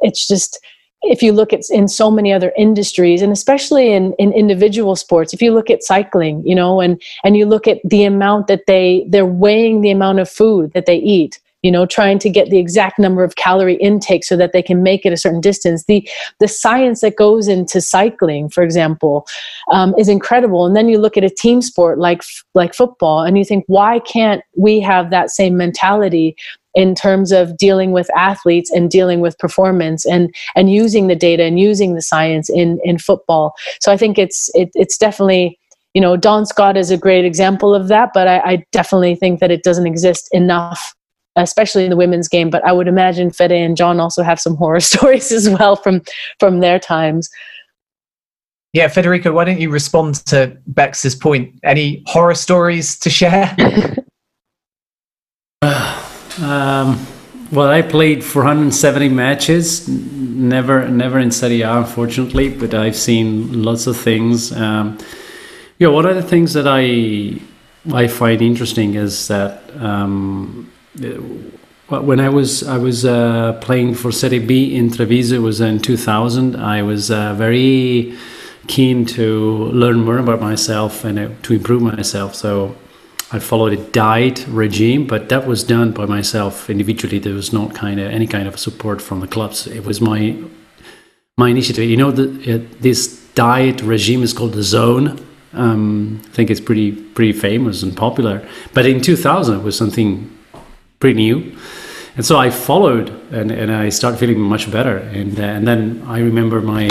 [0.03, 0.61] it's just,
[1.03, 5.33] if you look at in so many other industries and especially in, in individual sports
[5.33, 8.63] if you look at cycling you know and and you look at the amount that
[8.67, 12.49] they they're weighing the amount of food that they eat you know trying to get
[12.49, 15.85] the exact number of calorie intake so that they can make it a certain distance.
[15.85, 19.27] The the science that goes into cycling for example
[19.73, 20.65] um, is incredible.
[20.65, 22.23] And then you look at a team sport like
[22.55, 26.37] like football and you think why can't we have that same mentality
[26.77, 31.43] in terms of dealing with athletes and dealing with performance and and using the data
[31.43, 33.55] and using the science in in football.
[33.81, 35.59] So I think it's it, it's definitely
[35.95, 39.41] you know Dawn Scott is a great example of that, but I, I definitely think
[39.41, 40.95] that it doesn't exist enough
[41.39, 42.49] especially in the women's game.
[42.49, 46.03] But I would imagine Fede and John also have some horror stories as well from
[46.39, 47.31] from their times.
[48.72, 51.59] Yeah, Federico, why don't you respond to Bex's point?
[51.62, 53.57] Any horror stories to share?
[56.43, 57.07] Um,
[57.53, 63.87] well, I played 470 matches, never, never in Serie A, unfortunately, but I've seen lots
[63.87, 64.53] of things.
[64.53, 64.99] Um,
[65.78, 67.41] yeah, one of the things that I
[67.95, 70.70] I find interesting is that um,
[71.89, 75.78] when I was I was uh, playing for Serie B in Treviso, it was in
[75.78, 76.57] 2000.
[76.57, 78.16] I was uh, very
[78.66, 82.34] keen to learn more about myself and uh, to improve myself.
[82.34, 82.74] So
[83.33, 87.18] I followed a diet regime, but that was done by myself individually.
[87.18, 89.66] There was not kind of any kind of support from the clubs.
[89.66, 90.37] It was my
[91.37, 91.91] my initiative.
[91.91, 95.18] You know, the, uh, this diet regime is called the Zone.
[95.53, 98.47] Um, I think it's pretty pretty famous and popular.
[98.74, 100.31] But in 2000, it was something
[101.01, 101.57] pretty new,
[102.16, 104.99] and so I followed, and, and I started feeling much better.
[104.99, 106.89] And uh, and then I remember my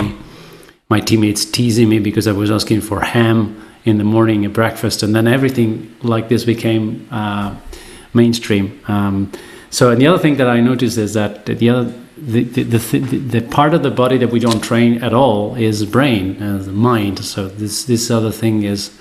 [0.90, 5.04] my teammates teasing me because I was asking for ham in the morning at breakfast,
[5.04, 7.56] and then everything like this became uh,
[8.14, 8.80] mainstream.
[8.88, 9.32] Um,
[9.70, 13.18] so, and the other thing that I noticed is that the other the the, the,
[13.18, 16.72] the part of the body that we don't train at all is brain, uh, the
[16.72, 17.24] mind.
[17.26, 18.98] So this this other thing is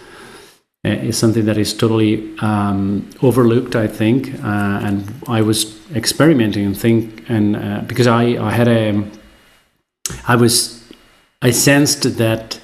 [0.85, 4.35] uh, is something that is totally um, overlooked, I think.
[4.43, 9.05] Uh, and I was experimenting and think, and uh, because I I had a
[10.27, 10.83] I was
[11.41, 12.61] I sensed that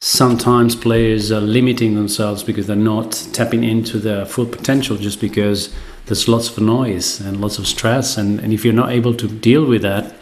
[0.00, 5.74] sometimes players are limiting themselves because they're not tapping into their full potential just because
[6.06, 8.16] there's lots of noise and lots of stress.
[8.16, 10.14] And, and if you're not able to deal with that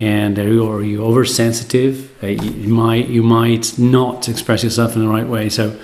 [0.00, 5.26] and or you're oversensitive uh, you might you might not express yourself in the right
[5.26, 5.48] way.
[5.48, 5.76] So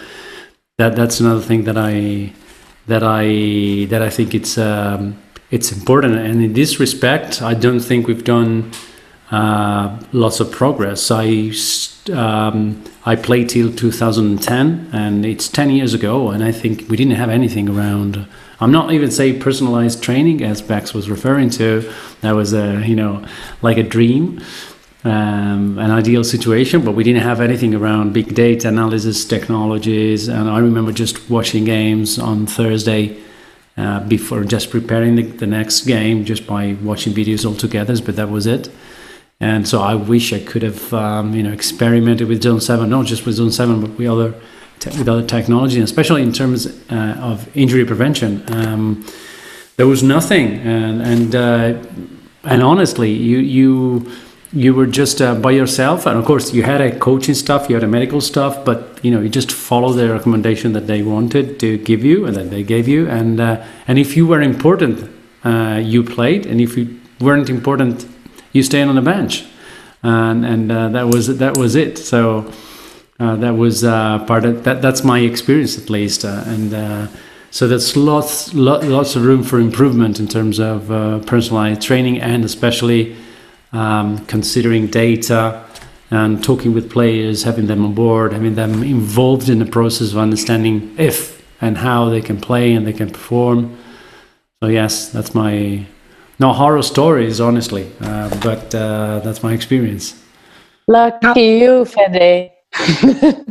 [0.78, 2.32] that that's another thing that i
[2.87, 5.20] that i that i think it's um,
[5.51, 6.14] it's important.
[6.14, 8.70] And in this respect i don't think we've done
[9.32, 11.11] uh, lots of progress.
[11.11, 11.51] I
[12.11, 17.15] um, I played till 2010, and it's 10 years ago, and I think we didn't
[17.15, 18.27] have anything around.
[18.61, 21.91] I'm not even say personalized training, as Bex was referring to.
[22.21, 23.25] That was a you know
[23.63, 24.41] like a dream,
[25.05, 30.29] um, an ideal situation, but we didn't have anything around big data analysis technologies.
[30.29, 33.21] And I remember just watching games on Thursday.
[33.77, 38.15] Uh, before just preparing the, the next game, just by watching videos all together, but
[38.15, 38.71] that was it.
[39.41, 43.07] And so I wish I could have, um, you know, experimented with Zone Seven, not
[43.07, 44.35] just with Zone Seven, but with other
[44.78, 48.45] te- with other technology, especially in terms uh, of injury prevention.
[48.49, 49.05] Um,
[49.76, 51.74] there was nothing, and and uh,
[52.45, 54.11] and honestly, you you
[54.53, 57.74] you were just uh, by yourself, and of course you had a coaching stuff, you
[57.74, 61.59] had a medical stuff, but you know you just follow the recommendation that they wanted
[61.59, 65.11] to give you and that they gave you, and uh, and if you were important,
[65.45, 68.07] uh, you played, and if you weren't important
[68.55, 69.45] you stand on the bench,
[70.03, 71.99] and and uh, that was that was it.
[71.99, 72.51] So
[73.21, 74.81] uh, that was uh, part of that.
[74.81, 77.07] That's my experience at least, uh, and uh,
[77.55, 82.45] So there's lots, lots of room for improvement in terms of uh, personalized training and
[82.45, 83.15] especially
[83.73, 85.65] um, considering data
[86.11, 90.19] and talking with players, having them on board, having them involved in the process of
[90.19, 93.79] understanding if and how they can play and they can perform.
[94.61, 95.87] So yes, that's my
[96.39, 100.20] no horror stories, honestly, uh, but uh, that's my experience.
[100.87, 102.51] Lucky you, Fede.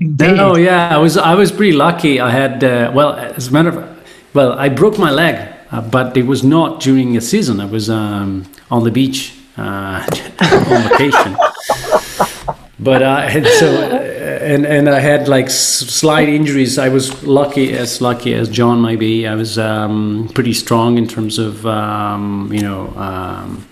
[0.00, 2.20] no, yeah, I was I was pretty lucky.
[2.20, 3.96] I had uh, well, as a matter of
[4.34, 7.60] well, I broke my leg, uh, but it was not during a season.
[7.60, 10.06] I was um, on the beach uh,
[10.40, 11.36] on vacation.
[12.78, 16.78] But uh, and so and and I had like slight injuries.
[16.78, 19.26] I was lucky as lucky as John might be.
[19.26, 22.88] I was um, pretty strong in terms of um, you know.
[22.96, 23.68] Um,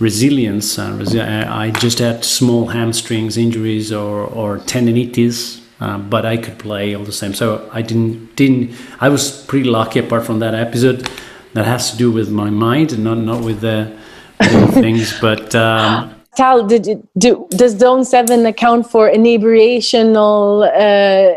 [0.00, 0.78] resilience.
[0.78, 6.94] Uh, I just had small hamstrings injuries or, or tendinitis, uh, but I could play
[6.94, 7.34] all the same.
[7.34, 8.74] So I didn't didn't.
[9.00, 10.00] I was pretty lucky.
[10.00, 11.08] Apart from that episode,
[11.52, 13.96] that has to do with my mind and not not with the,
[14.72, 15.18] things.
[15.20, 21.36] But um, Tal, did you, do does Zone Seven account for inebriational uh,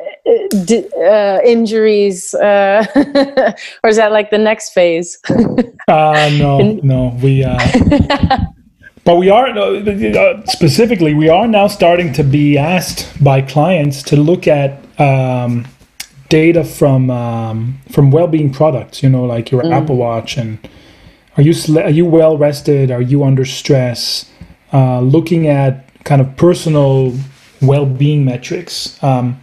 [0.63, 2.85] d- uh, injuries, uh,
[3.83, 5.19] or is that like the next phase?
[5.89, 7.43] uh, no, no, we.
[7.43, 7.59] Uh,
[9.03, 14.15] but we are uh, specifically we are now starting to be asked by clients to
[14.15, 15.67] look at um,
[16.29, 19.03] data from um, from well-being products.
[19.03, 19.73] You know, like your mm.
[19.73, 20.59] Apple Watch, and
[21.35, 22.89] are you are you well rested?
[22.89, 24.29] Are you under stress?
[24.73, 27.13] Uh, looking at kind of personal
[27.61, 29.39] well-being metrics um,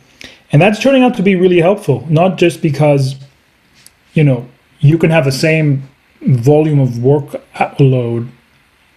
[0.51, 3.15] and that's turning out to be really helpful not just because
[4.15, 4.45] you know
[4.81, 5.89] you can have the same
[6.23, 7.41] volume of work
[7.79, 8.29] load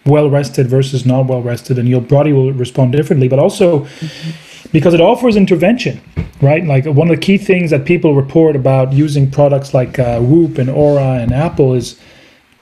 [0.06, 4.68] well rested versus not well rested and your body will respond differently but also mm-hmm.
[4.72, 6.00] because it offers intervention
[6.42, 10.18] right like one of the key things that people report about using products like uh,
[10.18, 11.96] whoop and Oura and apple is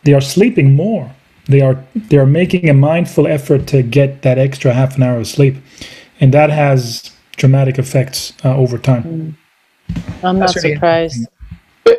[0.05, 1.11] they are sleeping more
[1.53, 5.19] they are they are making a mindful effort to get that extra half an hour
[5.19, 5.57] of sleep,
[6.21, 9.03] and that has dramatic effects uh, over time.
[9.05, 9.35] Mm.
[10.25, 11.29] I'm not really surprised.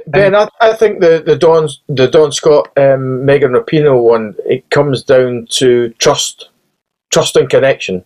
[0.08, 4.70] Ben, I, I, think the the Dawn the Dawn Scott um, Megan Rapinoe one it
[4.70, 6.50] comes down to trust,
[7.12, 8.04] trust and connection,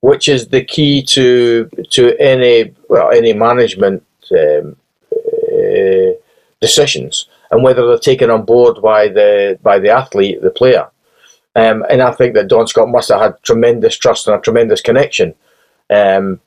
[0.00, 4.02] which is the key to to any well any management
[4.32, 4.76] um,
[5.12, 6.12] uh,
[6.60, 10.88] decisions and whether they're taken on board by the by the athlete, the player.
[11.56, 14.80] Um, and I think that Dawn Scott must have had tremendous trust and a tremendous
[14.80, 15.34] connection
[15.90, 16.40] um,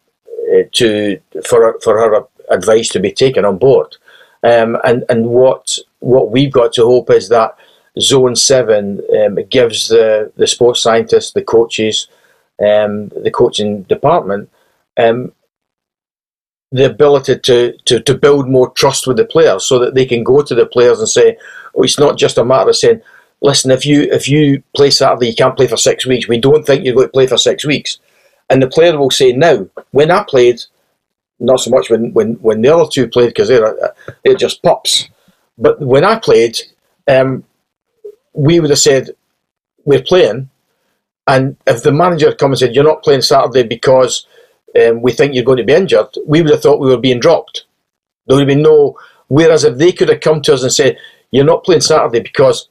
[0.73, 3.97] to for for her advice to be taken on board.
[4.43, 7.57] Um, and and what what we've got to hope is that
[7.99, 12.07] Zone Seven um, gives the the sports scientists, the coaches,
[12.59, 14.49] um, the coaching department
[14.97, 15.33] um,
[16.73, 20.23] the ability to, to, to build more trust with the players so that they can
[20.23, 21.37] go to the players and say,
[21.75, 22.99] oh, it's not just a matter of saying,
[23.41, 26.27] listen, if you if you play Saturday, you can't play for six weeks.
[26.27, 27.99] We don't think you're going to play for six weeks.
[28.49, 30.63] And the player will say, now, when I played,
[31.39, 33.93] not so much when, when, when the other two played because they're,
[34.23, 35.09] they're just pups.
[35.57, 36.59] But when I played,
[37.07, 37.43] um,
[38.33, 39.11] we would have said,
[39.85, 40.49] we're playing.
[41.27, 44.25] And if the manager had come and said, you're not playing Saturday because
[44.81, 47.19] um, we think you're going to be injured, we would have thought we were being
[47.19, 47.65] dropped.
[48.25, 48.97] There would have been no.
[49.27, 50.97] Whereas if they could have come to us and said,
[51.31, 52.69] "You're not playing Saturday because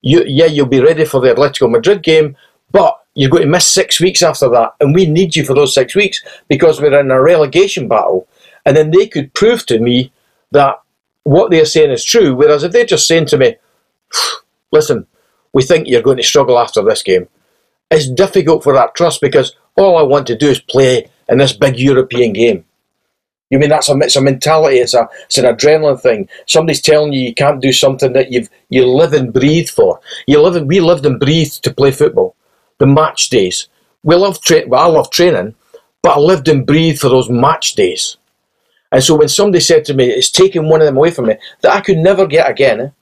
[0.00, 2.36] you, yeah, you'll be ready for the Atletico Madrid game,
[2.70, 5.74] but you're going to miss six weeks after that, and we need you for those
[5.74, 8.26] six weeks because we're in a relegation battle."
[8.64, 10.12] And then they could prove to me
[10.52, 10.80] that
[11.24, 12.34] what they're saying is true.
[12.34, 13.56] Whereas if they're just saying to me,
[14.72, 15.06] "Listen,
[15.52, 17.28] we think you're going to struggle after this game,"
[17.90, 21.52] it's difficult for that trust because all I want to do is play in this
[21.52, 22.64] big European game.
[23.50, 26.28] You mean that's a it's a mentality, it's a it's an adrenaline thing.
[26.46, 30.00] Somebody's telling you you can't do something that you've you live and breathe for.
[30.26, 32.34] You live and we lived and breathed to play football.
[32.78, 33.68] The match days.
[34.02, 35.54] We love tra- well, I love training,
[36.02, 38.16] but I lived and breathed for those match days.
[38.90, 41.36] And so when somebody said to me, it's taking one of them away from me,
[41.60, 42.92] that I could never get again.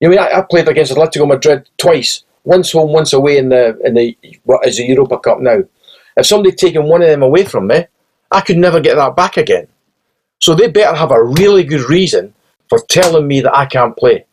[0.00, 3.78] You know, I, I played against Atletico Madrid twice, once home, once away in the
[3.84, 5.62] in the what is the Europa Cup now.
[6.16, 7.86] If somebody taken one of them away from me,
[8.30, 9.68] I could never get that back again.
[10.40, 12.34] So they better have a really good reason
[12.68, 14.24] for telling me that I can't play.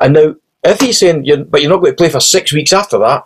[0.00, 2.72] And now, if he's saying, you're, but you're not going to play for six weeks
[2.72, 3.24] after that,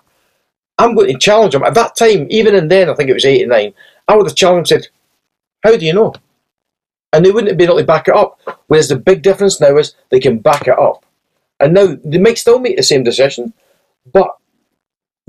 [0.79, 1.63] I'm going to challenge him.
[1.63, 3.75] At that time, even in then, I think it was 89,
[4.09, 4.91] I would have challenged and said,
[5.63, 6.15] How do you know?
[7.13, 8.41] And they wouldn't have been able to back it up.
[8.69, 11.05] Whereas the big difference now is they can back it up.
[11.59, 13.53] And now they might still make the same decision,
[14.13, 14.37] but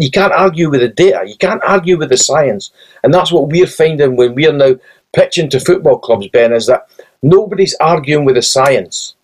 [0.01, 1.23] you can't argue with the data.
[1.25, 2.71] You can't argue with the science.
[3.03, 4.75] And that's what we're finding when we're now
[5.13, 6.87] pitching to football clubs, Ben, is that
[7.23, 9.15] Nobody's arguing with the science.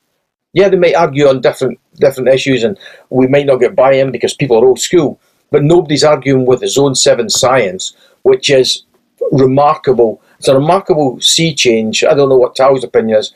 [0.54, 2.78] Yeah, they might argue on different different issues, and
[3.10, 5.20] we might not get buy-in because people are old school.
[5.50, 8.84] But nobody's arguing with the Zone Seven science, which is
[9.32, 10.22] remarkable.
[10.38, 12.04] It's a remarkable sea change.
[12.04, 13.34] I don't know what Tal's opinion is.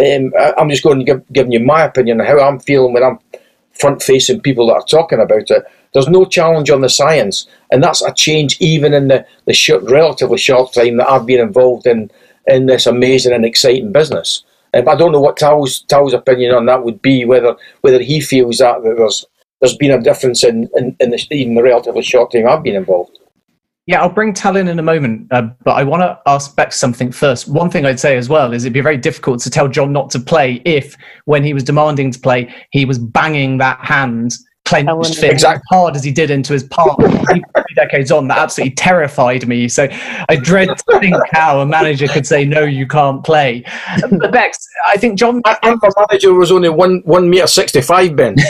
[0.00, 2.92] Um, I, am just going to give giving you my opinion on how I'm feeling
[2.92, 3.18] when I'm
[3.78, 5.64] front facing people that are talking about it.
[5.92, 9.84] There's no challenge on the science, and that's a change even in the, the short,
[9.84, 12.10] relatively short time that I've been involved in
[12.46, 14.44] in this amazing and exciting business.
[14.74, 18.20] Um, I don't know what Tao's, Tal's opinion on that would be, whether whether he
[18.20, 19.24] feels that, that there's
[19.60, 22.74] there's been a difference in, in, in the, even the relatively short time I've been
[22.74, 23.18] involved.
[23.86, 26.80] Yeah, I'll bring Tal in in a moment, uh, but I want to ask Bex
[26.80, 27.48] something first.
[27.48, 30.10] One thing I'd say as well is it'd be very difficult to tell John not
[30.10, 35.16] to play if, when he was demanding to play, he was banging that hand clenched
[35.16, 35.56] fist exactly.
[35.56, 37.42] as hard as he did into his palm three
[37.76, 39.68] decades on that absolutely terrified me.
[39.68, 39.88] So
[40.28, 43.64] i dread to think how a manager could say no you can't play.
[44.10, 48.16] But bex i think john I, am a manager was only one one meter 65
[48.16, 48.36] ben.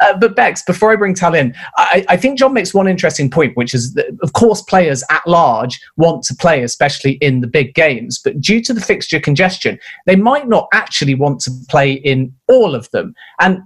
[0.00, 3.30] Uh, but bex before i bring tal in I, I think john makes one interesting
[3.30, 7.46] point which is that of course players at large want to play especially in the
[7.46, 8.20] big games.
[8.22, 12.74] But due to the fixture congestion they might not actually want to play in all
[12.74, 13.14] of them.
[13.40, 13.62] And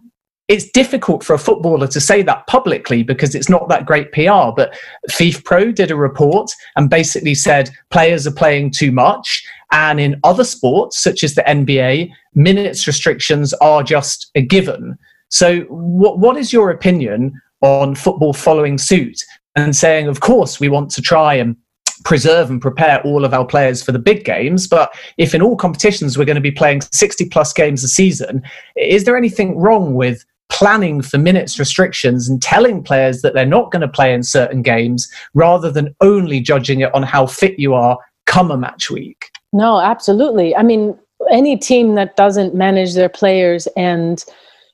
[0.49, 4.51] it's difficult for a footballer to say that publicly because it's not that great PR.
[4.57, 4.75] But
[5.11, 9.45] FIFPro did a report and basically said players are playing too much.
[9.73, 14.97] And in other sports, such as the NBA, minutes restrictions are just a given.
[15.29, 19.23] So, what, what is your opinion on football following suit
[19.57, 21.57] and saying, of course, we want to try and
[22.05, 24.67] preserve and prepare all of our players for the big games.
[24.67, 28.41] But if in all competitions we're going to be playing 60 plus games a season,
[28.77, 33.71] is there anything wrong with planning for minutes restrictions and telling players that they're not
[33.71, 37.75] going to play in certain games rather than only judging it on how fit you
[37.75, 39.31] are come a match week.
[39.53, 40.55] No, absolutely.
[40.57, 40.99] I mean,
[41.31, 44.25] any team that doesn't manage their players and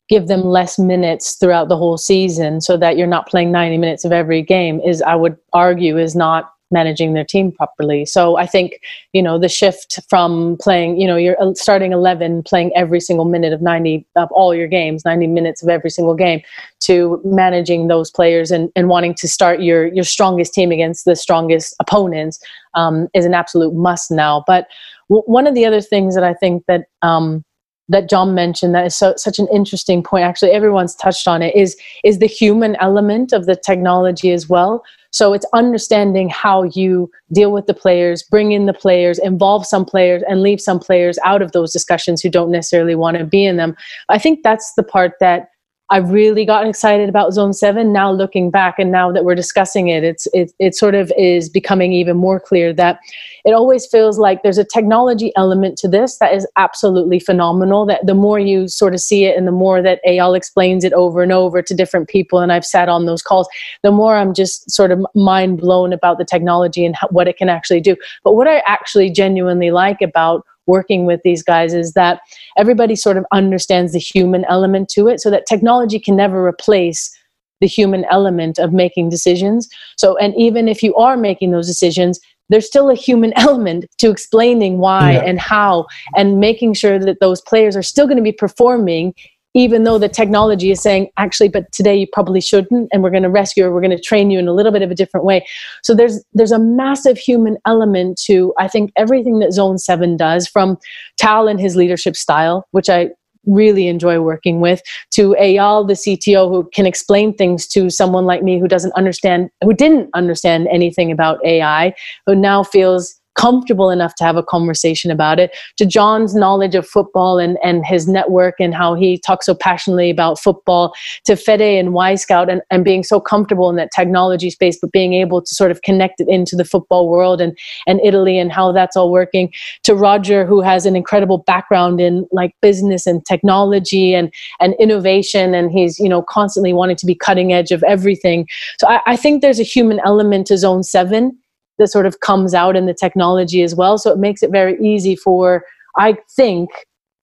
[0.08, 4.04] give them less minutes throughout the whole season so that you're not playing 90 minutes
[4.04, 8.04] of every game is I would argue is not managing their team properly.
[8.04, 8.80] So I think,
[9.14, 13.54] you know, the shift from playing, you know, you're starting 11, playing every single minute
[13.54, 16.42] of 90 of all your games, 90 minutes of every single game
[16.80, 21.16] to managing those players and, and wanting to start your, your strongest team against the
[21.16, 22.38] strongest opponents
[22.74, 24.44] um, is an absolute must now.
[24.46, 24.66] But
[25.08, 27.44] w- one of the other things that I think that, um,
[27.88, 30.24] that John mentioned that is so, such an interesting point.
[30.24, 31.54] Actually, everyone's touched on it.
[31.54, 34.82] Is is the human element of the technology as well?
[35.14, 39.84] So it's understanding how you deal with the players, bring in the players, involve some
[39.84, 43.44] players, and leave some players out of those discussions who don't necessarily want to be
[43.44, 43.76] in them.
[44.08, 45.50] I think that's the part that
[45.90, 47.92] I really got excited about Zone Seven.
[47.92, 51.50] Now looking back, and now that we're discussing it, it's it it sort of is
[51.50, 53.00] becoming even more clear that
[53.44, 57.84] it always feels like there's a technology element to this that is absolutely phenomenal.
[57.84, 60.94] That the more you sort of see it, and the more that Eyal explains it
[60.94, 63.46] over and over to different people, and I've sat on those calls,
[63.82, 67.36] the more I'm just sort of mind blown about the technology and how, what it
[67.36, 67.94] can actually do.
[68.22, 72.20] But what I actually genuinely like about working with these guys is that
[72.56, 77.14] everybody sort of understands the human element to it so that technology can never replace
[77.60, 82.20] the human element of making decisions so and even if you are making those decisions
[82.50, 85.22] there's still a human element to explaining why yeah.
[85.22, 85.86] and how
[86.16, 89.14] and making sure that those players are still going to be performing
[89.54, 93.22] even though the technology is saying actually but today you probably shouldn't and we're going
[93.22, 95.24] to rescue or we're going to train you in a little bit of a different
[95.24, 95.46] way.
[95.82, 100.46] So there's there's a massive human element to i think everything that zone 7 does
[100.46, 100.78] from
[101.16, 103.10] tal and his leadership style which i
[103.46, 108.42] really enjoy working with to Eyal the CTO, who can explain things to someone like
[108.42, 111.94] me who doesn't understand, who didn't understand anything about AI,
[112.26, 116.86] who now feels comfortable enough to have a conversation about it, to John's knowledge of
[116.86, 121.60] football and, and his network and how he talks so passionately about football, to Fede
[121.60, 125.54] and Wyscout and, and being so comfortable in that technology space, but being able to
[125.54, 127.56] sort of connect it into the football world and,
[127.86, 132.26] and Italy and how that's all working, to Roger, who has an incredible background in
[132.32, 135.54] like business and technology and, and innovation.
[135.54, 138.46] And he's, you know, constantly wanting to be cutting edge of everything.
[138.78, 141.36] So I, I think there's a human element to Zone 7
[141.78, 143.98] that sort of comes out in the technology as well.
[143.98, 145.64] So it makes it very easy for,
[145.96, 146.70] I think,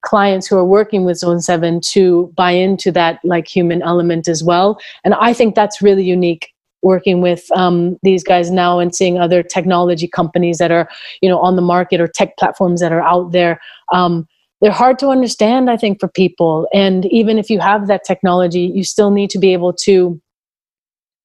[0.03, 4.43] clients who are working with Zone 7 to buy into that like human element as
[4.43, 4.79] well.
[5.03, 9.43] And I think that's really unique working with um, these guys now and seeing other
[9.43, 10.89] technology companies that are
[11.21, 13.59] you know on the market or tech platforms that are out there
[13.93, 14.27] um,
[14.61, 18.71] they're hard to understand i think for people and even if you have that technology
[18.73, 20.19] you still need to be able to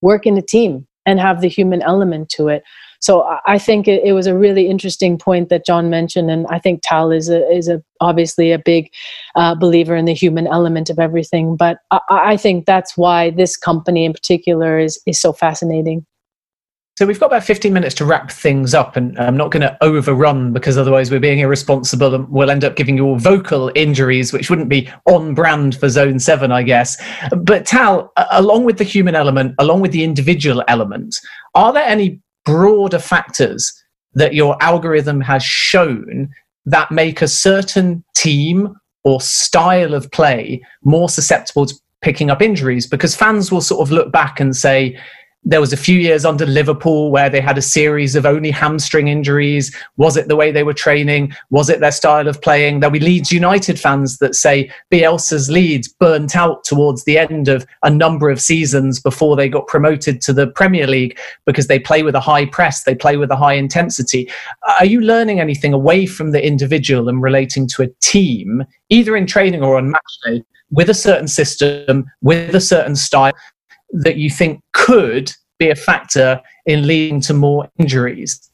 [0.03, 2.63] work in a team and have the human element to it
[3.07, 6.59] So I think it, it, was a really interesting point that John mentioned, and I
[6.59, 8.91] think Tal is a, is a obviously a big
[9.37, 11.55] uh, believer in the human element of everything.
[11.55, 16.05] But I, I think that's why this company in particular is is so fascinating.
[16.99, 19.79] So we've got about 15 minutes to wrap things up, and I'm not going to
[19.85, 24.33] overrun because otherwise we're being irresponsible and we'll end up giving you all vocal injuries,
[24.33, 27.01] which wouldn't be on brand for Zone 7, I guess.
[27.37, 31.21] But Tal, along with the human element, along with the individual element,
[31.55, 33.73] are there any broader factors
[34.15, 36.31] that your algorithm has shown
[36.65, 38.75] that make a certain team
[39.05, 42.87] or style of play more susceptible to picking up injuries?
[42.87, 44.99] Because fans will sort of look back and say,
[45.47, 49.07] there was a few years under Liverpool where they had a series of only hamstring
[49.07, 49.75] injuries.
[49.97, 51.33] Was it the way they were training?
[51.51, 52.81] Was it their style of playing?
[52.81, 57.65] There'll be Leeds United fans that say Bielsa's Leeds burnt out towards the end of
[57.85, 62.03] a number of seasons before they got promoted to the Premier League because they play
[62.03, 64.29] with a high press, they play with a high intensity.
[64.81, 69.29] Are you learning anything away from the individual and relating to a team, either in
[69.29, 70.43] training or on match day,
[70.73, 73.33] with a certain system, with a certain style
[73.91, 78.51] that you think could be a factor in leading to more injuries?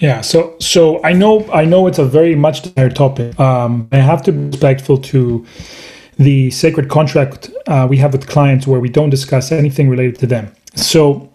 [0.00, 3.38] Yeah, so so I know I know it's a very much desired topic.
[3.38, 5.46] Um, I have to be respectful to
[6.18, 10.26] the sacred contract uh, we have with clients where we don't discuss anything related to
[10.26, 10.52] them.
[10.74, 11.32] So,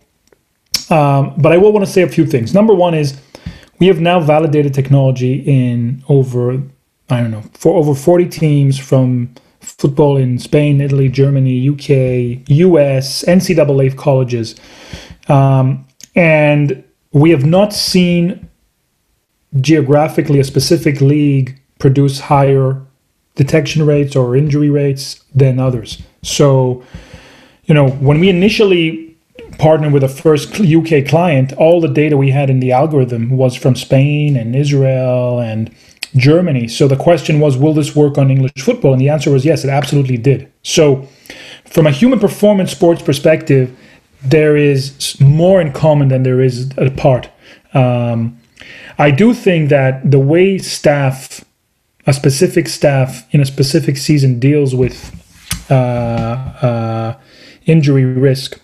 [0.89, 2.53] um, but I will want to say a few things.
[2.53, 3.19] Number one is
[3.79, 6.61] we have now validated technology in over
[7.09, 9.33] I don't know for over forty teams from
[9.79, 14.55] football in Spain, Italy, Germany, UK, US, NCAA colleges.
[15.29, 18.49] Um, and we have not seen
[19.61, 22.81] geographically a specific league produce higher
[23.35, 26.01] detection rates or injury rates than others.
[26.23, 26.83] So,
[27.63, 29.15] you know, when we initially
[29.59, 33.55] partnered with the first UK client, all the data we had in the algorithm was
[33.55, 35.73] from Spain and Israel and
[36.15, 36.67] Germany.
[36.67, 38.93] So the question was, will this work on English football?
[38.93, 40.51] And the answer was yes, it absolutely did.
[40.63, 41.07] So,
[41.65, 43.77] from a human performance sports perspective,
[44.23, 47.29] there is more in common than there is apart.
[47.73, 48.39] Um,
[48.97, 51.45] I do think that the way staff,
[52.05, 55.15] a specific staff in a specific season deals with
[55.69, 57.17] uh, uh,
[57.65, 58.59] injury risk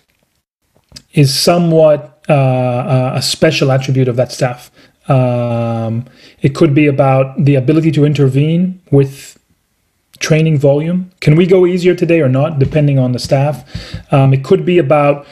[1.14, 4.70] is somewhat uh, a special attribute of that staff.
[5.08, 6.06] Um,
[6.42, 9.38] it could be about the ability to intervene with
[10.18, 11.10] training volume.
[11.20, 13.64] Can we go easier today or not, depending on the staff?
[14.12, 15.26] Um, it could be about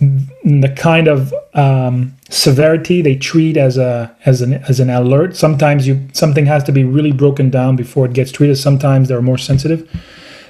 [0.00, 5.36] the kind of um, severity they treat as a as an as an alert.
[5.36, 8.56] Sometimes you something has to be really broken down before it gets treated.
[8.56, 9.88] Sometimes they're more sensitive.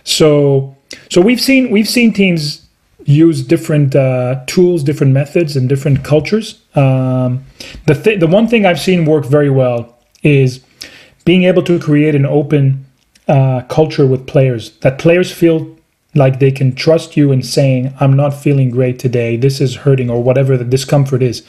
[0.04, 0.76] So
[1.10, 2.61] so we've seen we've seen teams
[3.05, 6.62] use different uh, tools, different methods, and different cultures.
[6.74, 7.44] Um,
[7.86, 10.64] the th- the one thing I've seen work very well is
[11.24, 12.86] being able to create an open
[13.28, 15.76] uh, culture with players that players feel
[16.14, 19.36] like they can trust you in saying i'm not feeling great today.
[19.36, 21.42] This is hurting or whatever the discomfort is.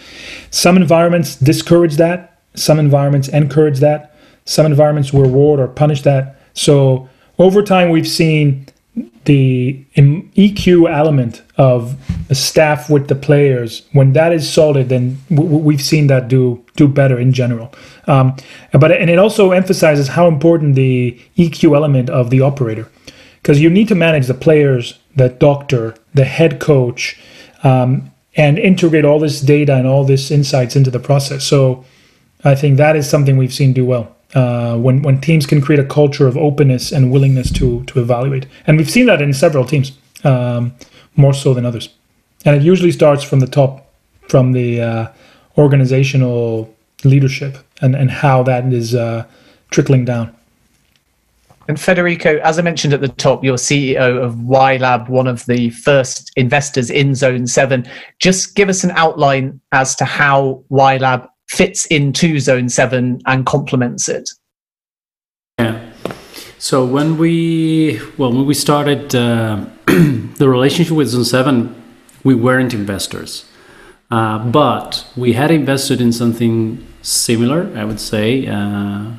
[0.52, 2.40] Some environments discourage that.
[2.56, 4.16] Some environments encourage that.
[4.46, 6.40] Some environments reward or punish that.
[6.54, 8.68] So over time we've seen
[9.26, 11.96] the EQ element of
[12.32, 17.18] staff with the players, when that is solid, then we've seen that do do better
[17.18, 17.74] in general.
[18.08, 18.36] Um,
[18.72, 22.90] but and it also emphasizes how important the EQ element of the operator,
[23.42, 27.20] because you need to manage the players, the doctor, the head coach,
[27.64, 31.44] um, and integrate all this data and all this insights into the process.
[31.44, 31.86] So
[32.44, 35.80] I think that is something we've seen do well uh, when when teams can create
[35.80, 39.66] a culture of openness and willingness to to evaluate, and we've seen that in several
[39.66, 39.92] teams,
[40.24, 40.74] um,
[41.16, 41.90] more so than others,
[42.46, 43.92] and it usually starts from the top,
[44.28, 45.08] from the uh,
[45.58, 46.74] organizational
[47.04, 49.26] leadership and and how that is uh,
[49.70, 50.36] trickling down.
[51.68, 55.70] And Federico, as I mentioned at the top, you're CEO of Wylab, one of the
[55.70, 57.88] first investors in Zone 7.
[58.20, 64.10] Just give us an outline as to how Wylab fits into Zone 7 and complements
[64.10, 64.30] it?
[65.60, 65.80] Yeah.
[66.58, 71.84] So when we well when we started uh, the relationship with Zone 7,
[72.24, 73.46] we weren't investors.
[74.10, 79.12] Uh, but we had invested in something similar, I would say, uh,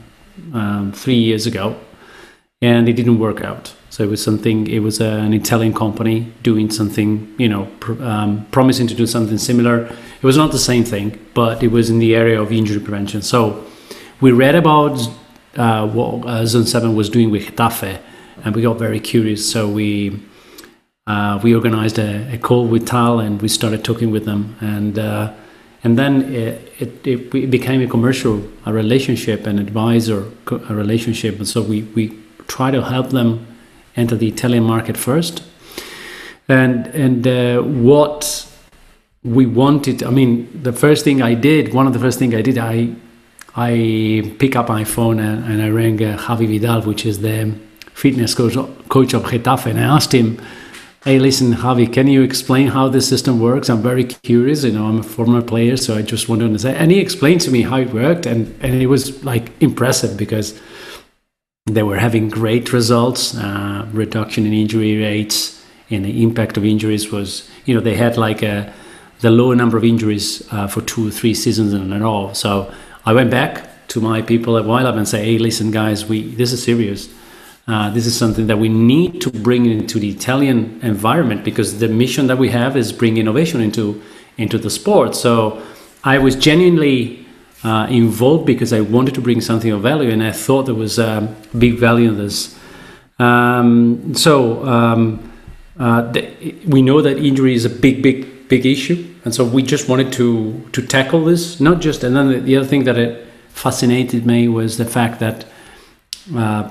[0.52, 1.76] um, three years ago,
[2.62, 3.74] and it didn't work out.
[3.94, 4.66] So it was something.
[4.66, 9.38] It was an Italian company doing something, you know, pr- um, promising to do something
[9.38, 9.84] similar.
[9.84, 13.22] It was not the same thing, but it was in the area of injury prevention.
[13.22, 13.64] So
[14.20, 14.98] we read about
[15.56, 18.00] uh, what uh, Zone 7 was doing with Getafe,
[18.44, 19.48] and we got very curious.
[19.48, 20.20] So we
[21.06, 24.56] uh, we organized a, a, call with Tal, and we started talking with them.
[24.60, 25.32] And uh,
[25.84, 31.46] and then it, it, it became a commercial a relationship, an advisor a relationship, and
[31.46, 32.18] so we we
[32.48, 33.46] try to help them
[33.96, 35.42] enter the Italian market first,
[36.48, 38.46] and and uh, what
[39.22, 40.02] we wanted.
[40.02, 42.94] I mean, the first thing I did, one of the first things I did, I
[43.56, 47.54] I pick up my phone and, and I rang uh, Javi Vidal, which is the
[47.92, 48.56] fitness coach,
[48.88, 50.40] coach of Getafe, and I asked him
[51.04, 53.68] hey, listen, Javi, can you explain how this system works?
[53.68, 54.64] I'm very curious.
[54.64, 56.78] You know, I'm a former player, so I just want to understand.
[56.78, 60.58] And he explained to me how it worked, and, and it was like impressive because
[61.66, 67.10] they were having great results, uh, reduction in injury rates, and the impact of injuries
[67.10, 68.72] was, you know, they had like a
[69.20, 72.32] the low number of injuries uh, for two or three seasons in a row.
[72.34, 72.72] So
[73.06, 76.52] I went back to my people at Wylab and say, hey, listen, guys, we this
[76.52, 77.08] is serious
[77.66, 81.88] uh, this is something that we need to bring into the Italian environment because the
[81.88, 84.02] mission that we have is bring innovation into
[84.36, 85.14] into the sport.
[85.14, 85.62] So
[86.02, 87.23] I was genuinely
[87.64, 90.98] uh, involved because I wanted to bring something of value, and I thought there was
[90.98, 92.58] a big value in this.
[93.18, 95.32] Um, so um,
[95.78, 99.62] uh, the, we know that injury is a big, big, big issue, and so we
[99.62, 101.60] just wanted to to tackle this.
[101.60, 105.20] Not just, and then the, the other thing that it fascinated me was the fact
[105.20, 105.46] that
[106.36, 106.70] uh,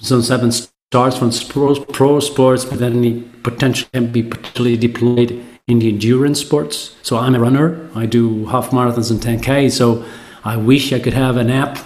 [0.00, 5.44] Zone 7 starts from pro, pro sports, but then it potentially can be potentially deployed
[5.66, 6.96] in the endurance sports.
[7.02, 7.90] So I'm a runner.
[7.94, 9.70] I do half marathons and 10K.
[9.70, 10.04] So
[10.44, 11.78] I wish I could have an app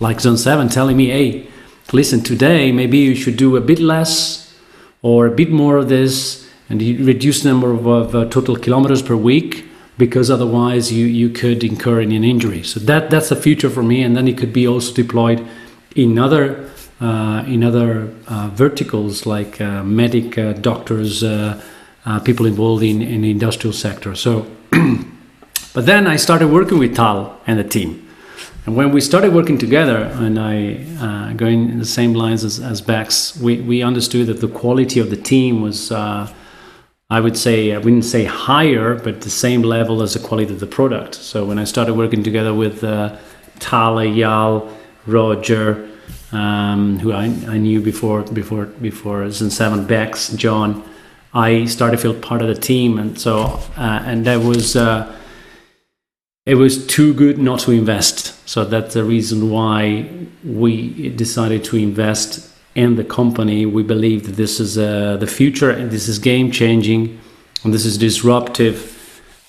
[0.00, 1.46] like Zone 7 telling me, hey,
[1.92, 4.54] listen, today maybe you should do a bit less
[5.02, 8.56] or a bit more of this and you reduce the number of, of uh, total
[8.56, 9.66] kilometers per week
[9.98, 12.62] because otherwise you, you could incur an injury.
[12.62, 14.02] So that, that's the future for me.
[14.02, 15.46] And then it could be also deployed
[15.94, 16.70] in other
[17.02, 21.24] uh, in other uh, verticals like uh, medic, doctors,
[22.22, 24.14] people involved in, in the industrial sector.
[24.14, 24.46] So,
[25.74, 28.08] but then I started working with Tal and the team.
[28.64, 32.60] And when we started working together, and I uh, going in the same lines as,
[32.60, 36.32] as Bex, we, we understood that the quality of the team was, uh,
[37.10, 40.60] I would say, I wouldn't say higher, but the same level as the quality of
[40.60, 41.16] the product.
[41.16, 43.16] So when I started working together with uh,
[43.58, 44.70] Tal, Eyal,
[45.06, 45.88] Roger,
[46.32, 50.82] um, who I, I knew before before before Zone Seven Bex John.
[51.34, 55.14] I started to feel part of the team, and so uh, and that was uh,
[56.44, 58.48] it was too good not to invest.
[58.48, 60.08] So that's the reason why
[60.44, 63.64] we decided to invest in the company.
[63.64, 67.20] We believe that this is uh, the future, and this is game changing,
[67.62, 68.98] and this is disruptive.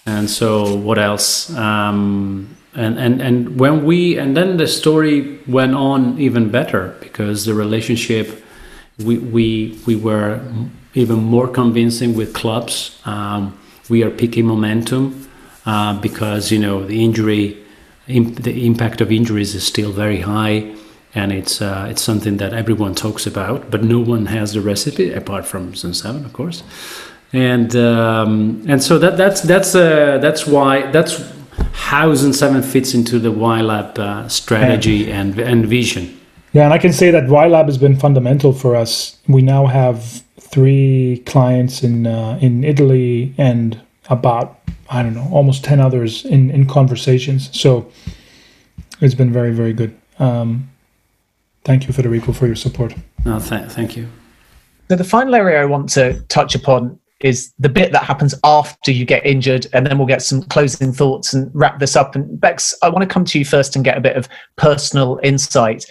[0.05, 1.49] And so, what else?
[1.55, 7.45] Um, and and and when we and then the story went on even better because
[7.45, 8.43] the relationship
[8.97, 10.41] we we we were
[10.95, 13.57] even more convincing with clubs um,
[13.89, 15.29] we are picking momentum
[15.65, 17.57] uh, because you know the injury
[18.07, 20.75] imp- the impact of injuries is still very high
[21.15, 25.11] and it's uh, it's something that everyone talks about but no one has the recipe
[25.13, 26.63] apart from Zone 7 of course
[27.33, 31.33] and um, and so that that's that's uh, that's why that's
[31.73, 35.21] how Zone 7 fits into the Wylab uh, strategy yeah.
[35.21, 36.19] and, and vision.
[36.53, 39.17] Yeah, and I can say that Wylab has been fundamental for us.
[39.27, 45.63] We now have three clients in uh, in Italy and about I don't know almost
[45.63, 47.49] ten others in in conversations.
[47.57, 47.89] So
[49.01, 49.97] it's been very very good.
[50.19, 50.69] Um,
[51.63, 52.95] thank you, Federico, for your support.
[53.25, 54.07] No, th- thank you.
[54.89, 58.91] So the final area I want to touch upon is the bit that happens after
[58.91, 62.15] you get injured, and then we'll get some closing thoughts and wrap this up.
[62.15, 64.27] And Bex, I want to come to you first and get a bit of
[64.57, 65.85] personal insight.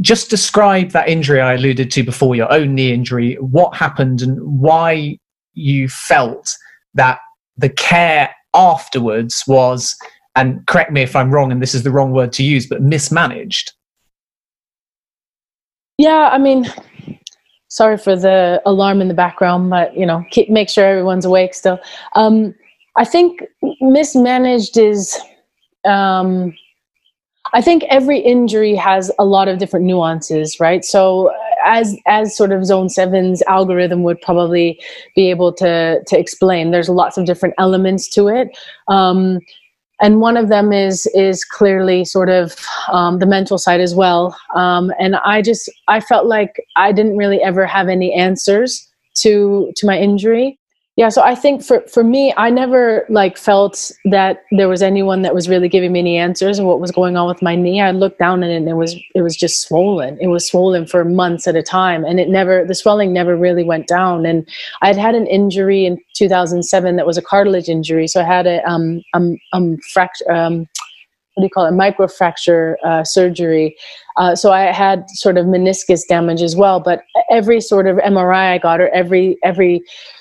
[0.00, 4.40] Just describe that injury I alluded to before, your own knee injury, what happened, and
[4.40, 5.18] why
[5.54, 6.56] you felt
[6.94, 7.18] that
[7.56, 9.96] the care afterwards was,
[10.36, 12.82] and correct me if I'm wrong, and this is the wrong word to use, but
[12.82, 13.72] mismanaged.
[15.98, 16.66] Yeah, I mean,
[17.68, 21.54] sorry for the alarm in the background, but you know, keep make sure everyone's awake
[21.54, 21.78] still.
[22.14, 22.54] Um,
[22.96, 23.42] I think
[23.80, 25.18] mismanaged is.
[25.84, 26.54] Um,
[27.52, 30.84] I think every injury has a lot of different nuances, right?
[30.84, 31.32] So
[31.64, 34.80] as as sort of zone seven's algorithm would probably
[35.14, 38.56] be able to to explain there's lots of different elements to it.
[38.88, 39.40] Um,
[40.02, 42.56] and one of them is is clearly sort of
[42.90, 44.36] um, the mental side as well.
[44.54, 49.72] Um, and i just i felt like i didn't really ever have any answers to
[49.76, 50.59] to my injury
[51.00, 55.22] yeah so i think for for me i never like felt that there was anyone
[55.22, 57.80] that was really giving me any answers of what was going on with my knee.
[57.80, 60.18] I looked down and it was it was just swollen.
[60.20, 63.64] It was swollen for months at a time and it never the swelling never really
[63.64, 64.26] went down.
[64.26, 64.46] And
[64.82, 68.46] i had had an injury in 2007 that was a cartilage injury so i had
[68.46, 70.66] a um um, um fracture um
[71.34, 71.80] what do you call it?
[71.84, 73.76] Microfracture uh, surgery.
[74.16, 76.98] Uh, so i had sort of meniscus damage as well but
[77.30, 79.80] every sort of mri i got or every every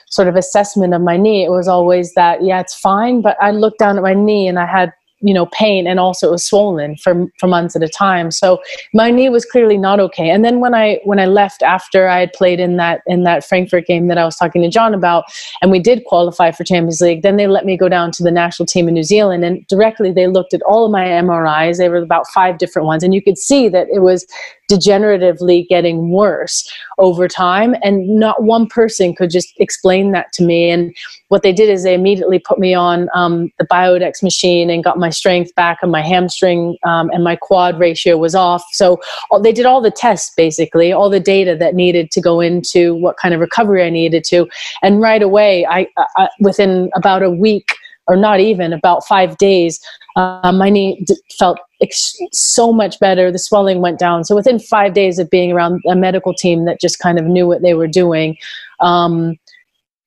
[0.09, 3.21] sort of assessment of my knee, it was always that, yeah, it's fine.
[3.21, 6.27] But I looked down at my knee and I had you know pain and also
[6.27, 8.61] it was swollen for for months at a time so
[8.93, 12.19] my knee was clearly not okay and then when i when i left after i
[12.19, 15.25] had played in that in that frankfurt game that i was talking to john about
[15.61, 18.31] and we did qualify for champions league then they let me go down to the
[18.31, 21.89] national team in new zealand and directly they looked at all of my mris they
[21.89, 24.25] were about five different ones and you could see that it was
[24.69, 27.75] degeneratively getting worse over time.
[27.83, 30.69] And not one person could just explain that to me.
[30.69, 30.95] And
[31.27, 34.97] what they did is they immediately put me on um, the biodex machine and got
[34.97, 38.63] my strength back and my hamstring um, and my quad ratio was off.
[38.71, 39.01] So
[39.31, 42.95] all, they did all the tests basically all the data that needed to go into
[42.95, 44.47] what kind of recovery i needed to.
[44.81, 47.75] And right away i, I within about a week
[48.07, 49.79] or not even about five days
[50.19, 53.31] uh, my knee d- felt ex- so much better.
[53.31, 54.25] The swelling went down.
[54.25, 57.47] So within five days of being around a medical team that just kind of knew
[57.47, 58.37] what they were doing,
[58.81, 59.37] um,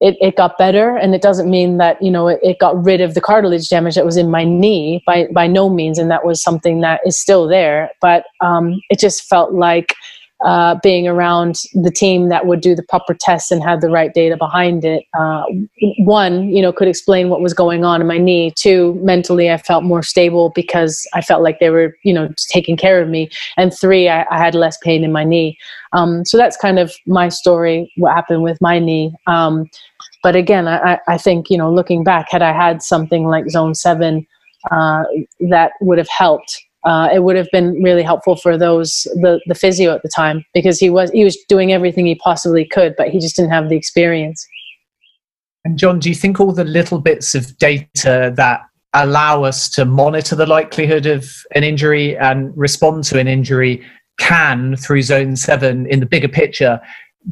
[0.01, 0.97] it, it got better.
[0.97, 3.95] And it doesn't mean that you know it, it got rid of the cartilage damage
[3.95, 5.99] that was in my knee by by no means.
[5.99, 7.91] And that was something that is still there.
[8.03, 9.95] But um, it just felt like
[10.45, 14.13] uh, being around the team that would do the proper tests and had the right
[14.13, 15.05] data behind it.
[15.19, 15.45] Uh,
[15.99, 18.53] one, you know, could explain what was going on in my knee.
[18.57, 22.77] Two, mentally, I felt more stable because I felt like they were, you know, taking
[22.77, 23.31] care of me.
[23.57, 25.57] And three, I, I had less pain in my knee.
[25.93, 29.15] Um, so that's kind of my story, what happened with my knee.
[29.27, 29.71] Um,
[30.23, 33.75] but again, I, I think, you know, looking back, had I had something like Zone
[33.75, 34.27] 7,
[34.71, 35.05] uh,
[35.51, 39.55] that would have helped uh, it would have been really helpful for those the, the
[39.55, 43.09] physio at the time because he was he was doing everything he possibly could, but
[43.09, 44.47] he just didn't have the experience.
[45.65, 48.63] And John, do you think all the little bits of data that
[48.95, 53.85] allow us to monitor the likelihood of an injury and respond to an injury
[54.19, 56.81] can, through Zone Seven, in the bigger picture,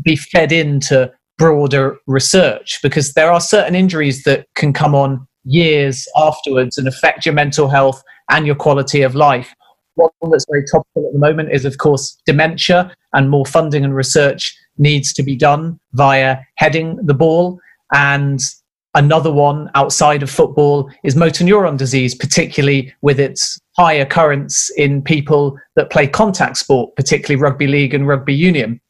[0.03, 2.79] be fed into broader research?
[2.83, 7.69] Because there are certain injuries that can come on years afterwards and affect your mental
[7.69, 9.55] health and your quality of life.
[9.97, 13.95] One that's very topical at the moment is, of course, dementia, and more funding and
[13.95, 17.61] research needs to be done via heading the ball.
[17.93, 18.41] And
[18.95, 25.03] another one outside of football is motor neuron disease, particularly with its high occurrence in
[25.03, 28.81] people that play contact sport, particularly rugby league and rugby union.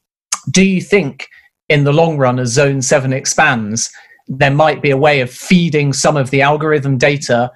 [0.51, 1.29] Do you think,
[1.69, 3.91] in the long run, as Zone 7 expands,
[4.29, 7.51] there might be a way of feeding some of the algorithm data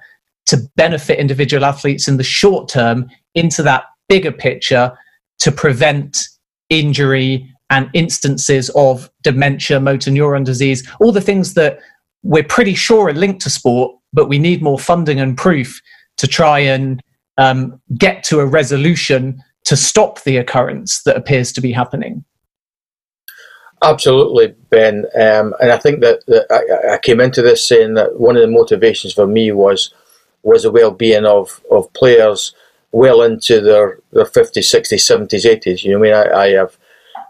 [0.47, 4.91] to benefit individual athletes in the short term into that bigger picture
[5.39, 6.17] to prevent
[6.69, 11.79] injury and instances of dementia, motor neuron disease, all the things that
[12.23, 15.81] we're pretty sure are linked to sport, but we need more funding and proof
[16.17, 17.01] to try and
[17.37, 22.23] um, get to a resolution to stop the occurrence that appears to be happening.
[23.83, 25.05] Absolutely, Ben.
[25.15, 28.41] Um, and I think that, that I, I, came into this saying that one of
[28.41, 29.93] the motivations for me was
[30.45, 32.53] was the well-being of, of players
[32.91, 35.83] well into their, their 50s, 60s, 70s, 80s.
[35.83, 36.77] You know, I mean, I, I have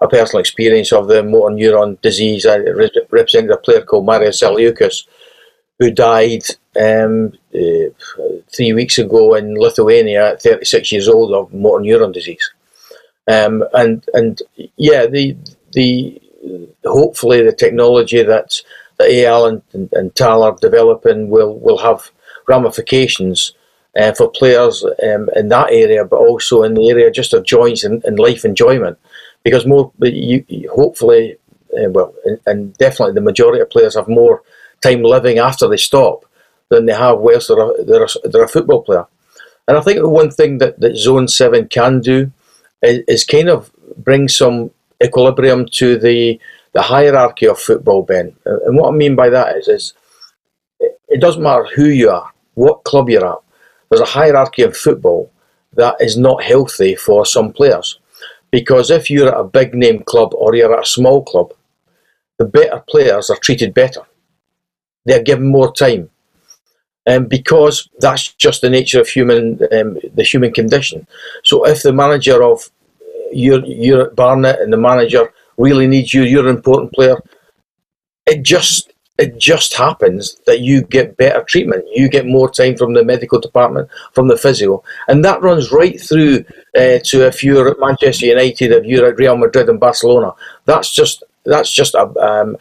[0.01, 2.45] a personal experience of the motor neuron disease.
[2.45, 5.07] I represented a player called Marius Zaliukas,
[5.79, 6.43] who died
[6.79, 7.89] um, uh,
[8.53, 12.51] three weeks ago in Lithuania at 36 years old of motor neuron disease.
[13.27, 14.41] Um, and and
[14.77, 15.35] yeah, the
[15.71, 16.21] the
[16.85, 18.61] hopefully the technology that
[18.97, 22.11] that Eyal and, and, and Tal are developing will will have
[22.47, 23.53] ramifications
[23.95, 27.83] uh, for players um, in that area, but also in the area just of joints
[27.83, 28.97] and, and life enjoyment.
[29.43, 31.37] Because more, you, you hopefully,
[31.77, 34.41] uh, well, and, and, definitely the majority of players have more
[34.81, 36.25] time living after they stop
[36.69, 39.05] than they have whilst they're a, they're a, they're a football player.
[39.67, 42.31] And I think the one thing that, that Zone 7 can do
[42.81, 44.71] is, is kind of bring some
[45.03, 46.39] equilibrium to the,
[46.73, 48.35] the hierarchy of football, Ben.
[48.45, 49.93] And what I mean by that is, is
[50.79, 53.39] it doesn't matter who you are what club you're at.
[53.89, 55.31] There's a hierarchy in football
[55.73, 57.99] that is not healthy for some players.
[58.51, 61.53] Because if you're at a big name club or you're at a small club,
[62.37, 64.01] the better players are treated better.
[65.05, 66.09] They're given more time.
[67.07, 71.05] Um, because that's just the nature of human, um, the human condition.
[71.43, 72.71] So if the manager of
[73.31, 77.17] you're, you're Barnet and the manager really needs you, you're an important player,
[78.25, 81.85] it just it just happens that you get better treatment.
[81.93, 85.99] You get more time from the medical department, from the physio, and that runs right
[85.99, 86.43] through
[86.77, 90.33] uh, to if you're at Manchester United, if you're at Real Madrid and Barcelona.
[90.65, 92.57] That's just that's just a um,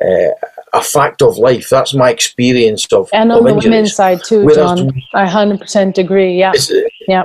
[0.00, 0.30] uh,
[0.72, 1.68] a fact of life.
[1.68, 5.02] That's my experience of and on the women's side too, Whereas John.
[5.12, 6.38] I hundred percent agree.
[6.38, 6.52] Yeah,
[7.06, 7.24] yeah.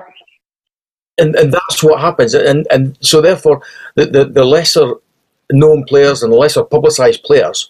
[1.17, 2.33] And and that's what happens.
[2.33, 3.61] And and so therefore,
[3.95, 4.95] the the, the lesser
[5.51, 7.69] known players and the lesser publicised players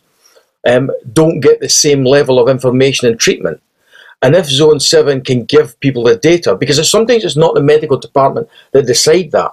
[0.65, 3.61] um, don't get the same level of information and treatment.
[4.21, 7.97] And if Zone 7 can give people the data, because sometimes it's not the medical
[7.97, 9.51] department that decide that.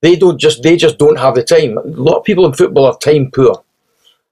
[0.00, 1.78] They don't just they just don't have the time.
[1.78, 3.62] A lot of people in football are time poor,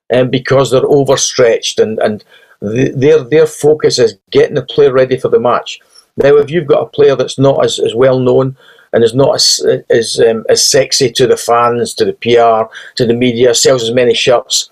[0.09, 2.25] and um, because they're overstretched and and
[2.61, 5.81] the, their their focus is getting the player ready for the match.
[6.17, 8.57] Now, if you've got a player that's not as, as well known
[8.93, 13.07] and is not as as um, as sexy to the fans, to the PR, to
[13.07, 14.71] the media, sells as many shirts,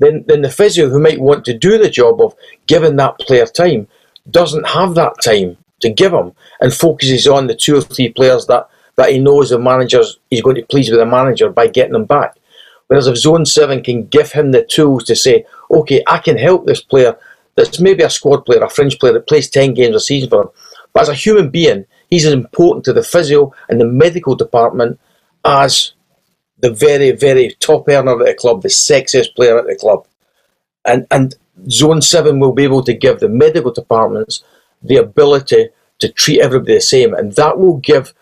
[0.00, 2.34] then, then the physio who might want to do the job of
[2.66, 3.86] giving that player time
[4.30, 8.46] doesn't have that time to give him and focuses on the two or three players
[8.46, 11.92] that, that he knows the manager's he's going to please with the manager by getting
[11.92, 12.36] them back.
[12.88, 16.66] Whereas if Zone 7 can give him the tools to say, okay, I can help
[16.66, 17.16] this player
[17.54, 20.42] that's maybe a squad player, a fringe player that plays 10 games a season for
[20.42, 20.48] him,
[20.92, 24.98] but as a human being, he's as important to the physio and the medical department
[25.44, 25.92] as
[26.60, 30.06] the very, very top earner at the club, the sexiest player at the club.
[30.84, 31.34] And, and
[31.68, 34.42] Zone 7 will be able to give the medical departments
[34.82, 37.14] the ability to treat everybody the same.
[37.14, 38.14] And that will give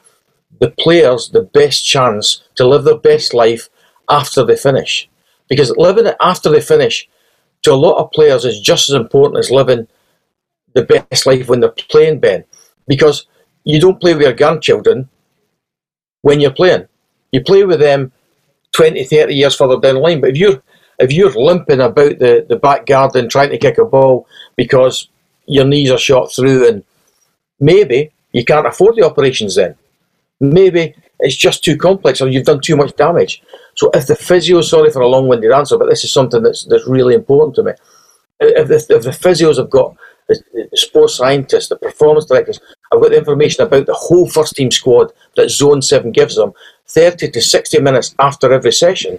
[0.61, 3.69] the players the best chance to live their best life
[4.09, 5.09] after they finish.
[5.49, 7.09] Because living it after they finish
[7.63, 9.87] to a lot of players is just as important as living
[10.75, 12.45] the best life when they're playing, Ben.
[12.87, 13.27] Because
[13.65, 15.09] you don't play with your grandchildren
[16.23, 16.87] when you're playing.
[17.33, 18.13] You play with them
[18.73, 20.21] 20, 30 years further down the line.
[20.21, 20.63] But if you're
[20.99, 25.09] if you're limping about the, the back garden trying to kick a ball because
[25.47, 26.85] your knees are shot through and
[27.61, 29.77] maybe you can't afford the operations then.
[30.41, 33.43] Maybe it's just too complex or you've done too much damage.
[33.75, 36.87] So if the physio, sorry for a long-winded answer, but this is something that's, that's
[36.87, 37.73] really important to me.
[38.41, 39.97] If the, if the physios have got
[40.29, 42.61] the, the sports scientists, the performance directors,
[42.93, 46.53] I've got the information about the whole first team squad that Zone 7 gives them,
[46.89, 49.19] 30 to 60 minutes after every session,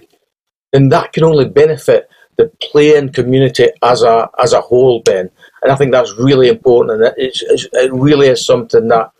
[0.74, 5.30] And that can only benefit the playing community as a as a whole, Ben.
[5.62, 9.12] And I think that's really important, and it's, it's, it really is something that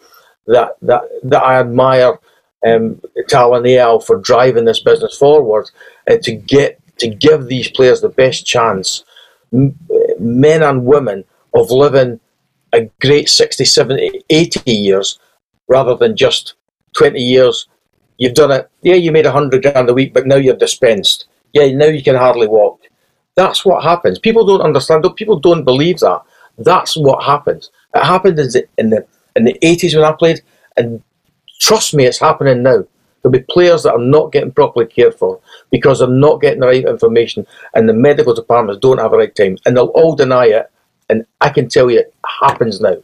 [0.48, 2.18] that that that I admire
[2.66, 3.02] um,
[4.06, 5.70] for driving this business forward
[6.08, 9.04] and to get to give these players the best chance,
[9.52, 11.24] men and women,
[11.54, 12.20] of living
[12.74, 15.20] a great 60, 70, 80 years
[15.68, 16.56] rather than just
[16.96, 17.68] 20 years
[18.20, 18.70] You've done it.
[18.82, 21.26] Yeah, you made a hundred grand a week, but now you're dispensed.
[21.54, 22.82] Yeah, now you can hardly walk.
[23.36, 24.20] That's what happens.
[24.20, 25.06] People don't understand.
[25.16, 26.22] People don't believe that.
[26.58, 27.72] That's what happens.
[27.96, 29.06] It happened in the
[29.38, 30.42] in the eighties when I played,
[30.76, 31.02] and
[31.62, 32.84] trust me, it's happening now.
[33.22, 35.40] There'll be players that are not getting properly cared for
[35.72, 39.36] because they're not getting the right information, and the medical departments don't have the right
[39.36, 40.70] time, and they'll all deny it.
[41.10, 42.98] And I can tell you, it happens now.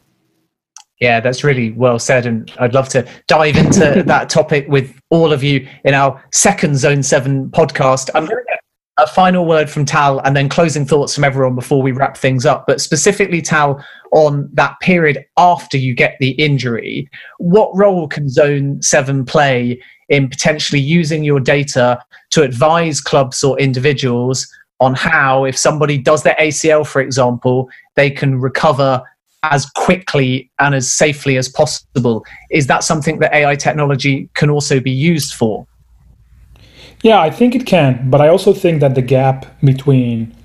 [1.01, 2.26] Yeah, that's really well said.
[2.26, 6.78] And I'd love to dive into that topic with all of you in our second
[6.78, 8.10] Zone 7 podcast.
[8.16, 8.60] I'm going to get
[8.97, 12.45] a final word from Tal and then closing thoughts from everyone before we wrap things
[12.45, 12.66] up.
[12.66, 13.84] But specifically, Tal,
[14.14, 20.30] on that period after you get the injury, what role can Zone 7 play in
[20.30, 21.99] potentially using your data
[22.32, 24.47] to advise clubs or individuals
[24.80, 29.02] on how, if somebody does their ACL, for example, they can recover
[29.44, 32.26] as quickly and as safely as possible.
[32.50, 35.68] Is that something that AI technology can also be used for?
[37.04, 40.36] Yeah, I think it can, but I also think that the gap between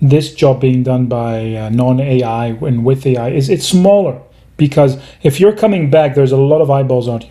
[0.00, 4.20] this job being done by uh, non-AI and with AI is it's smaller
[4.56, 7.30] because if you're coming back, there's a lot of eyeballs on you.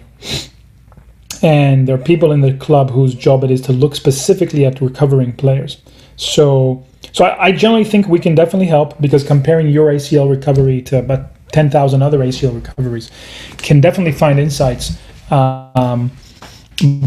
[1.41, 4.81] And there are people in the club whose job it is to look specifically at
[4.81, 5.77] recovering players.
[6.17, 6.83] So
[7.13, 10.99] so I, I, generally think we can definitely help because comparing your ACL recovery to
[10.99, 13.09] about 10,000 other ACL recoveries
[13.57, 14.99] can definitely find insights.
[15.31, 16.11] Um,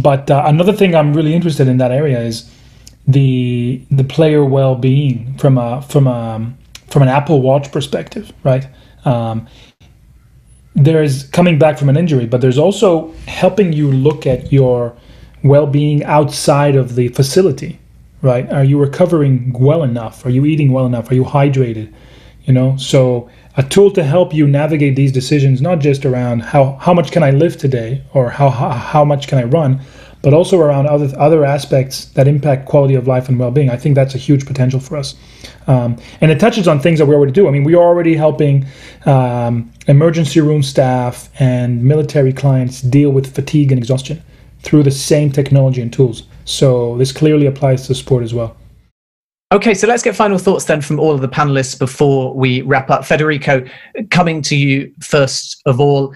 [0.01, 2.51] but uh, another thing I'm really interested in that area is
[3.07, 6.53] the the player well-being from a from a
[6.89, 8.66] from an Apple Watch perspective, right?
[9.05, 9.49] Um,
[10.74, 14.97] there's coming back from an injury, but there's also helping you look at your
[15.43, 17.81] well-being outside of the facility
[18.22, 18.51] right?
[18.51, 20.24] Are you recovering well enough?
[20.26, 21.10] Are you eating well enough?
[21.10, 21.92] Are you hydrated?
[22.44, 26.72] You know, so a tool to help you navigate these decisions, not just around how,
[26.80, 29.80] how much can I live today or how, how, how much can I run,
[30.22, 33.70] but also around other other aspects that impact quality of life and well-being.
[33.70, 35.14] I think that's a huge potential for us,
[35.66, 37.48] um, and it touches on things that we already do.
[37.48, 38.66] I mean, we are already helping
[39.06, 44.22] um, emergency room staff and military clients deal with fatigue and exhaustion
[44.62, 46.24] through the same technology and tools.
[46.51, 48.56] So this clearly applies to sport as well.
[49.52, 52.90] Okay, so let's get final thoughts then from all of the panelists before we wrap
[52.90, 53.05] up.
[53.05, 53.64] Federico,
[54.10, 56.12] coming to you first of all.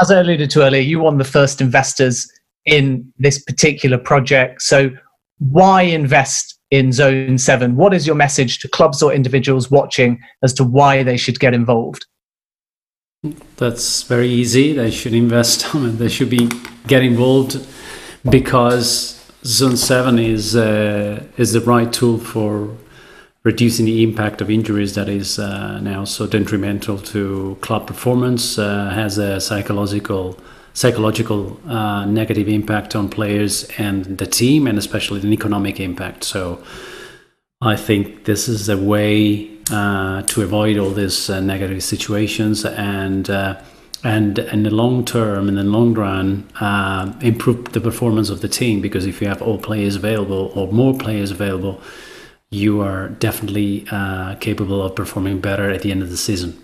[0.00, 2.28] As I alluded to earlier, you won the first investors
[2.66, 4.62] in this particular project.
[4.62, 4.90] So,
[5.38, 7.76] why invest in Zone 7?
[7.76, 11.54] What is your message to clubs or individuals watching as to why they should get
[11.54, 12.04] involved?
[13.56, 14.72] That's very easy.
[14.72, 15.66] They should invest.
[15.74, 16.48] they should be
[16.88, 17.64] get involved
[18.28, 19.17] because
[19.48, 22.68] Zone Seven is uh, is the right tool for
[23.44, 28.58] reducing the impact of injuries that is uh, now so detrimental to club performance.
[28.58, 30.38] Uh, has a psychological
[30.74, 36.24] psychological uh, negative impact on players and the team, and especially an economic impact.
[36.24, 36.62] So,
[37.62, 43.30] I think this is a way uh, to avoid all these uh, negative situations and
[44.04, 48.48] and in the long term, in the long run, uh, improve the performance of the
[48.48, 48.80] team.
[48.80, 51.80] Because if you have all players available or more players available,
[52.50, 56.56] you are definitely uh, capable of performing better at the end of the season.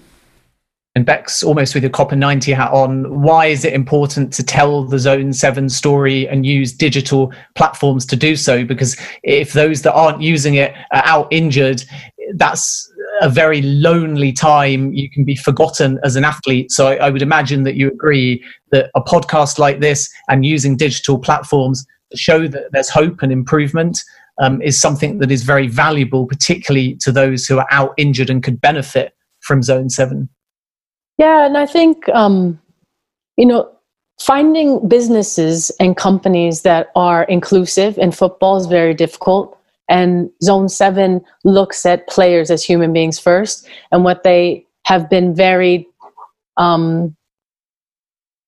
[0.97, 5.01] And Bex, almost with your COPA90 hat on, why is it important to tell the
[5.01, 8.65] Zone 7 story and use digital platforms to do so?
[8.65, 11.82] Because if those that aren't using it are out injured,
[12.36, 12.93] that's
[13.25, 14.93] a very lonely time.
[14.93, 16.71] You can be forgotten as an athlete.
[16.71, 20.77] So I, I, would imagine that you agree that a podcast like this and using
[20.77, 23.99] digital platforms to show that there's hope and improvement
[24.43, 28.43] um, is something that is very valuable, particularly to those who are out injured and
[28.43, 30.29] could benefit from Zone 7.
[31.17, 32.61] Yeah, and I think, um,
[33.39, 33.71] you know,
[34.21, 41.20] finding businesses and companies that are inclusive in football is very difficult and Zone 7
[41.44, 43.69] looks at players as human beings first.
[43.93, 45.86] And what they have been very
[46.56, 47.16] um,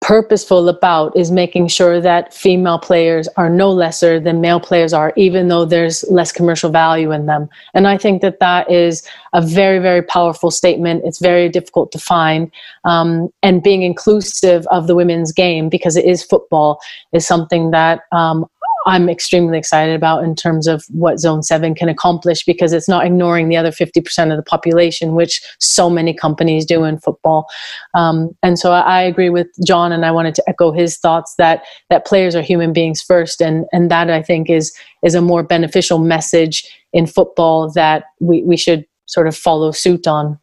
[0.07, 5.13] purposeful about is making sure that female players are no lesser than male players are,
[5.17, 7.49] even though there's less commercial value in them.
[7.75, 9.03] And I think that that is
[9.33, 11.03] a very, very powerful statement.
[11.05, 12.53] It's very difficult to find.
[12.85, 16.81] Um, and being inclusive of the women's game, because it is football,
[17.13, 18.47] is something that um,
[18.87, 23.05] I'm extremely excited about in terms of what Zone 7 can accomplish because it's not
[23.05, 27.47] ignoring the other 50% of the population, which so many companies do in football.
[27.95, 31.65] Um, and so I, agree with John, and I wanted to echo his thoughts that
[31.91, 34.73] that players are human beings first, and and that I think is
[35.03, 40.07] is a more beneficial message in football that we, we should sort of follow suit
[40.07, 40.39] on.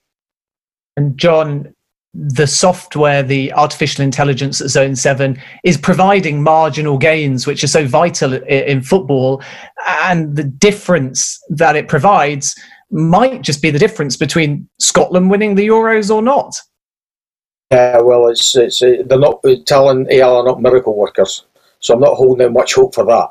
[0.95, 1.73] And John,
[2.13, 7.87] the software, the artificial intelligence at Zone 7 is providing marginal gains, which are so
[7.87, 9.41] vital in football.
[9.87, 12.55] And the difference that it provides
[12.91, 16.55] might just be the difference between Scotland winning the Euros or not.
[17.71, 21.45] Yeah, well, it's, it's uh, they're not telling AI are not miracle workers,
[21.79, 23.29] so I'm not holding much hope for that.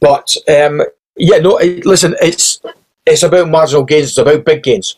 [0.00, 0.80] But um,
[1.16, 2.62] yeah, no, listen, it's
[3.04, 4.96] it's about marginal gains, it's about big gains.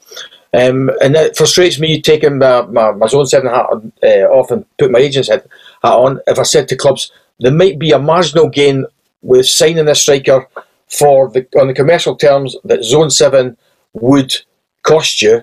[0.54, 3.66] Um, and it frustrates me taking my, my, my zone 7 hat
[4.02, 5.46] uh, off and put my agent's hat
[5.82, 6.20] on.
[6.26, 8.86] If I said to clubs, there might be a marginal gain
[9.22, 10.48] with signing a striker
[10.88, 13.56] for the on the commercial terms that zone 7
[13.92, 14.34] would
[14.82, 15.42] cost you,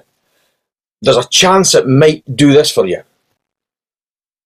[1.02, 3.04] there's a chance it might do this for you.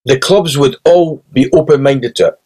[0.05, 2.39] The clubs would all be open minded to it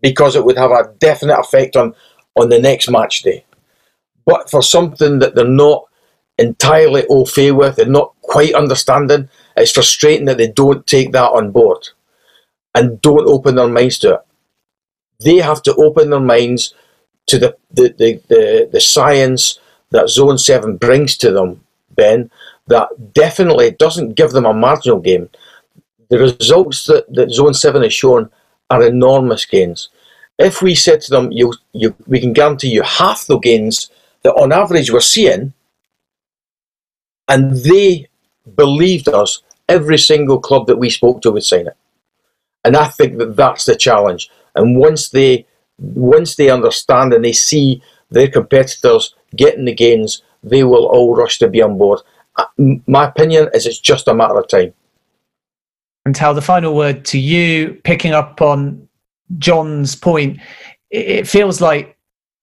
[0.00, 1.94] because it would have a definite effect on,
[2.34, 3.44] on the next match day.
[4.26, 5.84] But for something that they're not
[6.38, 9.28] entirely au fait with and not quite understanding.
[9.56, 11.88] It's frustrating that they don't take that on board
[12.74, 14.20] and don't open their minds to it.
[15.24, 16.74] They have to open their minds
[17.26, 19.58] to the, the, the, the, the science
[19.90, 22.30] that Zone 7 brings to them, Ben,
[22.66, 25.28] that definitely doesn't give them a marginal gain.
[26.10, 28.30] The results that, that Zone 7 has shown
[28.70, 29.88] are enormous gains.
[30.38, 33.90] If we said to them, you, you, we can guarantee you half the gains
[34.22, 35.52] that on average we're seeing,
[37.28, 38.08] and they
[38.56, 39.42] believed us.
[39.68, 41.76] Every single club that we spoke to would sign it.
[42.64, 44.30] And I think that that's the challenge.
[44.54, 45.46] And once they
[45.78, 51.38] once they understand and they see their competitors getting the gains, they will all rush
[51.38, 52.00] to be on board.
[52.36, 52.44] Uh,
[52.86, 54.72] my opinion is it's just a matter of time.
[56.04, 58.86] And Tal, the final word to you, picking up on
[59.38, 60.38] John's point,
[60.90, 61.96] it feels like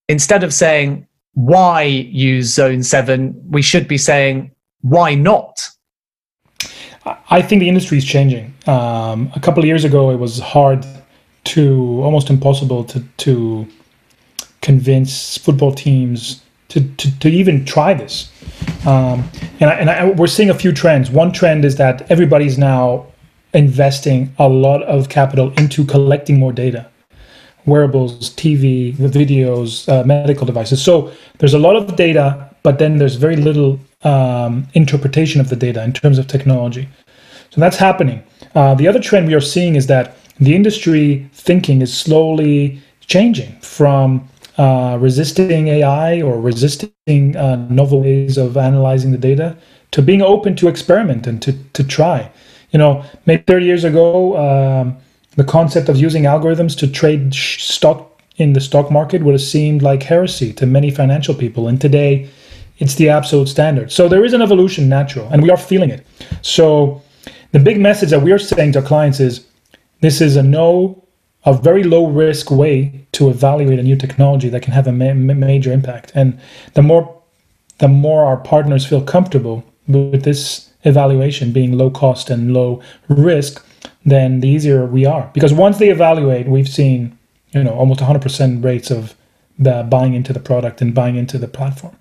[0.09, 4.51] instead of saying why use Zone 7, we should be saying
[4.81, 5.69] why not?
[7.29, 8.53] I think the industry is changing.
[8.67, 10.85] Um, a couple of years ago, it was hard
[11.43, 13.67] to almost impossible to to
[14.61, 16.41] convince football teams
[16.71, 18.31] to, to, to even try this.
[18.85, 19.29] Um,
[19.59, 21.11] and I, and I, we're seeing a few trends.
[21.11, 23.07] One trend is that everybody's now
[23.53, 26.87] investing a lot of capital into collecting more data
[27.67, 30.83] wearables, TV, videos, uh, medical devices.
[30.83, 35.55] So there's a lot of data, but then there's very little um, interpretation of the
[35.55, 36.87] data in terms of technology.
[37.51, 38.23] So that's happening.
[38.55, 43.59] Uh, the other trend we are seeing is that the industry thinking is slowly changing
[43.61, 49.55] from uh, resisting AI or resisting uh, novel ways of analyzing the data
[49.91, 52.31] to being open to experiment and to, to try.
[52.71, 54.97] You know, maybe 30 years ago, um,
[55.35, 59.81] the concept of using algorithms to trade stock in the stock market would have seemed
[59.81, 61.67] like heresy to many financial people.
[61.67, 62.29] And today,
[62.81, 63.91] it's the absolute standard.
[63.91, 66.05] So there is an evolution natural, and we are feeling it.
[66.41, 67.01] So
[67.51, 69.45] the big message that we are saying to our clients is
[70.01, 71.03] this is a no,
[71.45, 75.13] a very low risk way to evaluate a new technology that can have a ma-
[75.13, 76.11] major impact.
[76.15, 76.39] And
[76.73, 77.21] the more
[77.77, 83.63] the more our partners feel comfortable with this evaluation being low cost and low risk,
[84.05, 85.29] then the easier we are.
[85.33, 87.15] Because once they evaluate, we've seen
[87.53, 89.13] you know almost 100% rates of
[89.59, 91.95] the buying into the product and buying into the platform.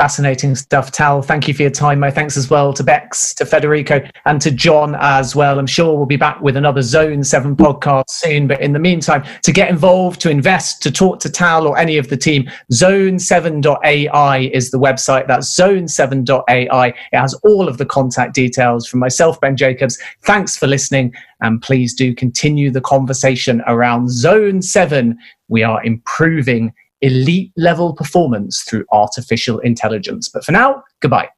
[0.00, 1.20] Fascinating stuff, Tal.
[1.20, 2.00] Thank you for your time.
[2.00, 5.58] My thanks as well to Bex, to Federico, and to John as well.
[5.58, 8.46] I'm sure we'll be back with another Zone 7 podcast soon.
[8.46, 11.98] But in the meantime, to get involved, to invest, to talk to Tal or any
[11.98, 15.26] of the team, zone7.ai is the website.
[15.26, 16.86] That's zone7.ai.
[16.86, 19.98] It has all of the contact details from myself, Ben Jacobs.
[20.22, 21.12] Thanks for listening.
[21.42, 25.18] And please do continue the conversation around Zone 7.
[25.48, 26.72] We are improving
[27.02, 30.28] elite level performance through artificial intelligence.
[30.28, 31.28] But for now, goodbye.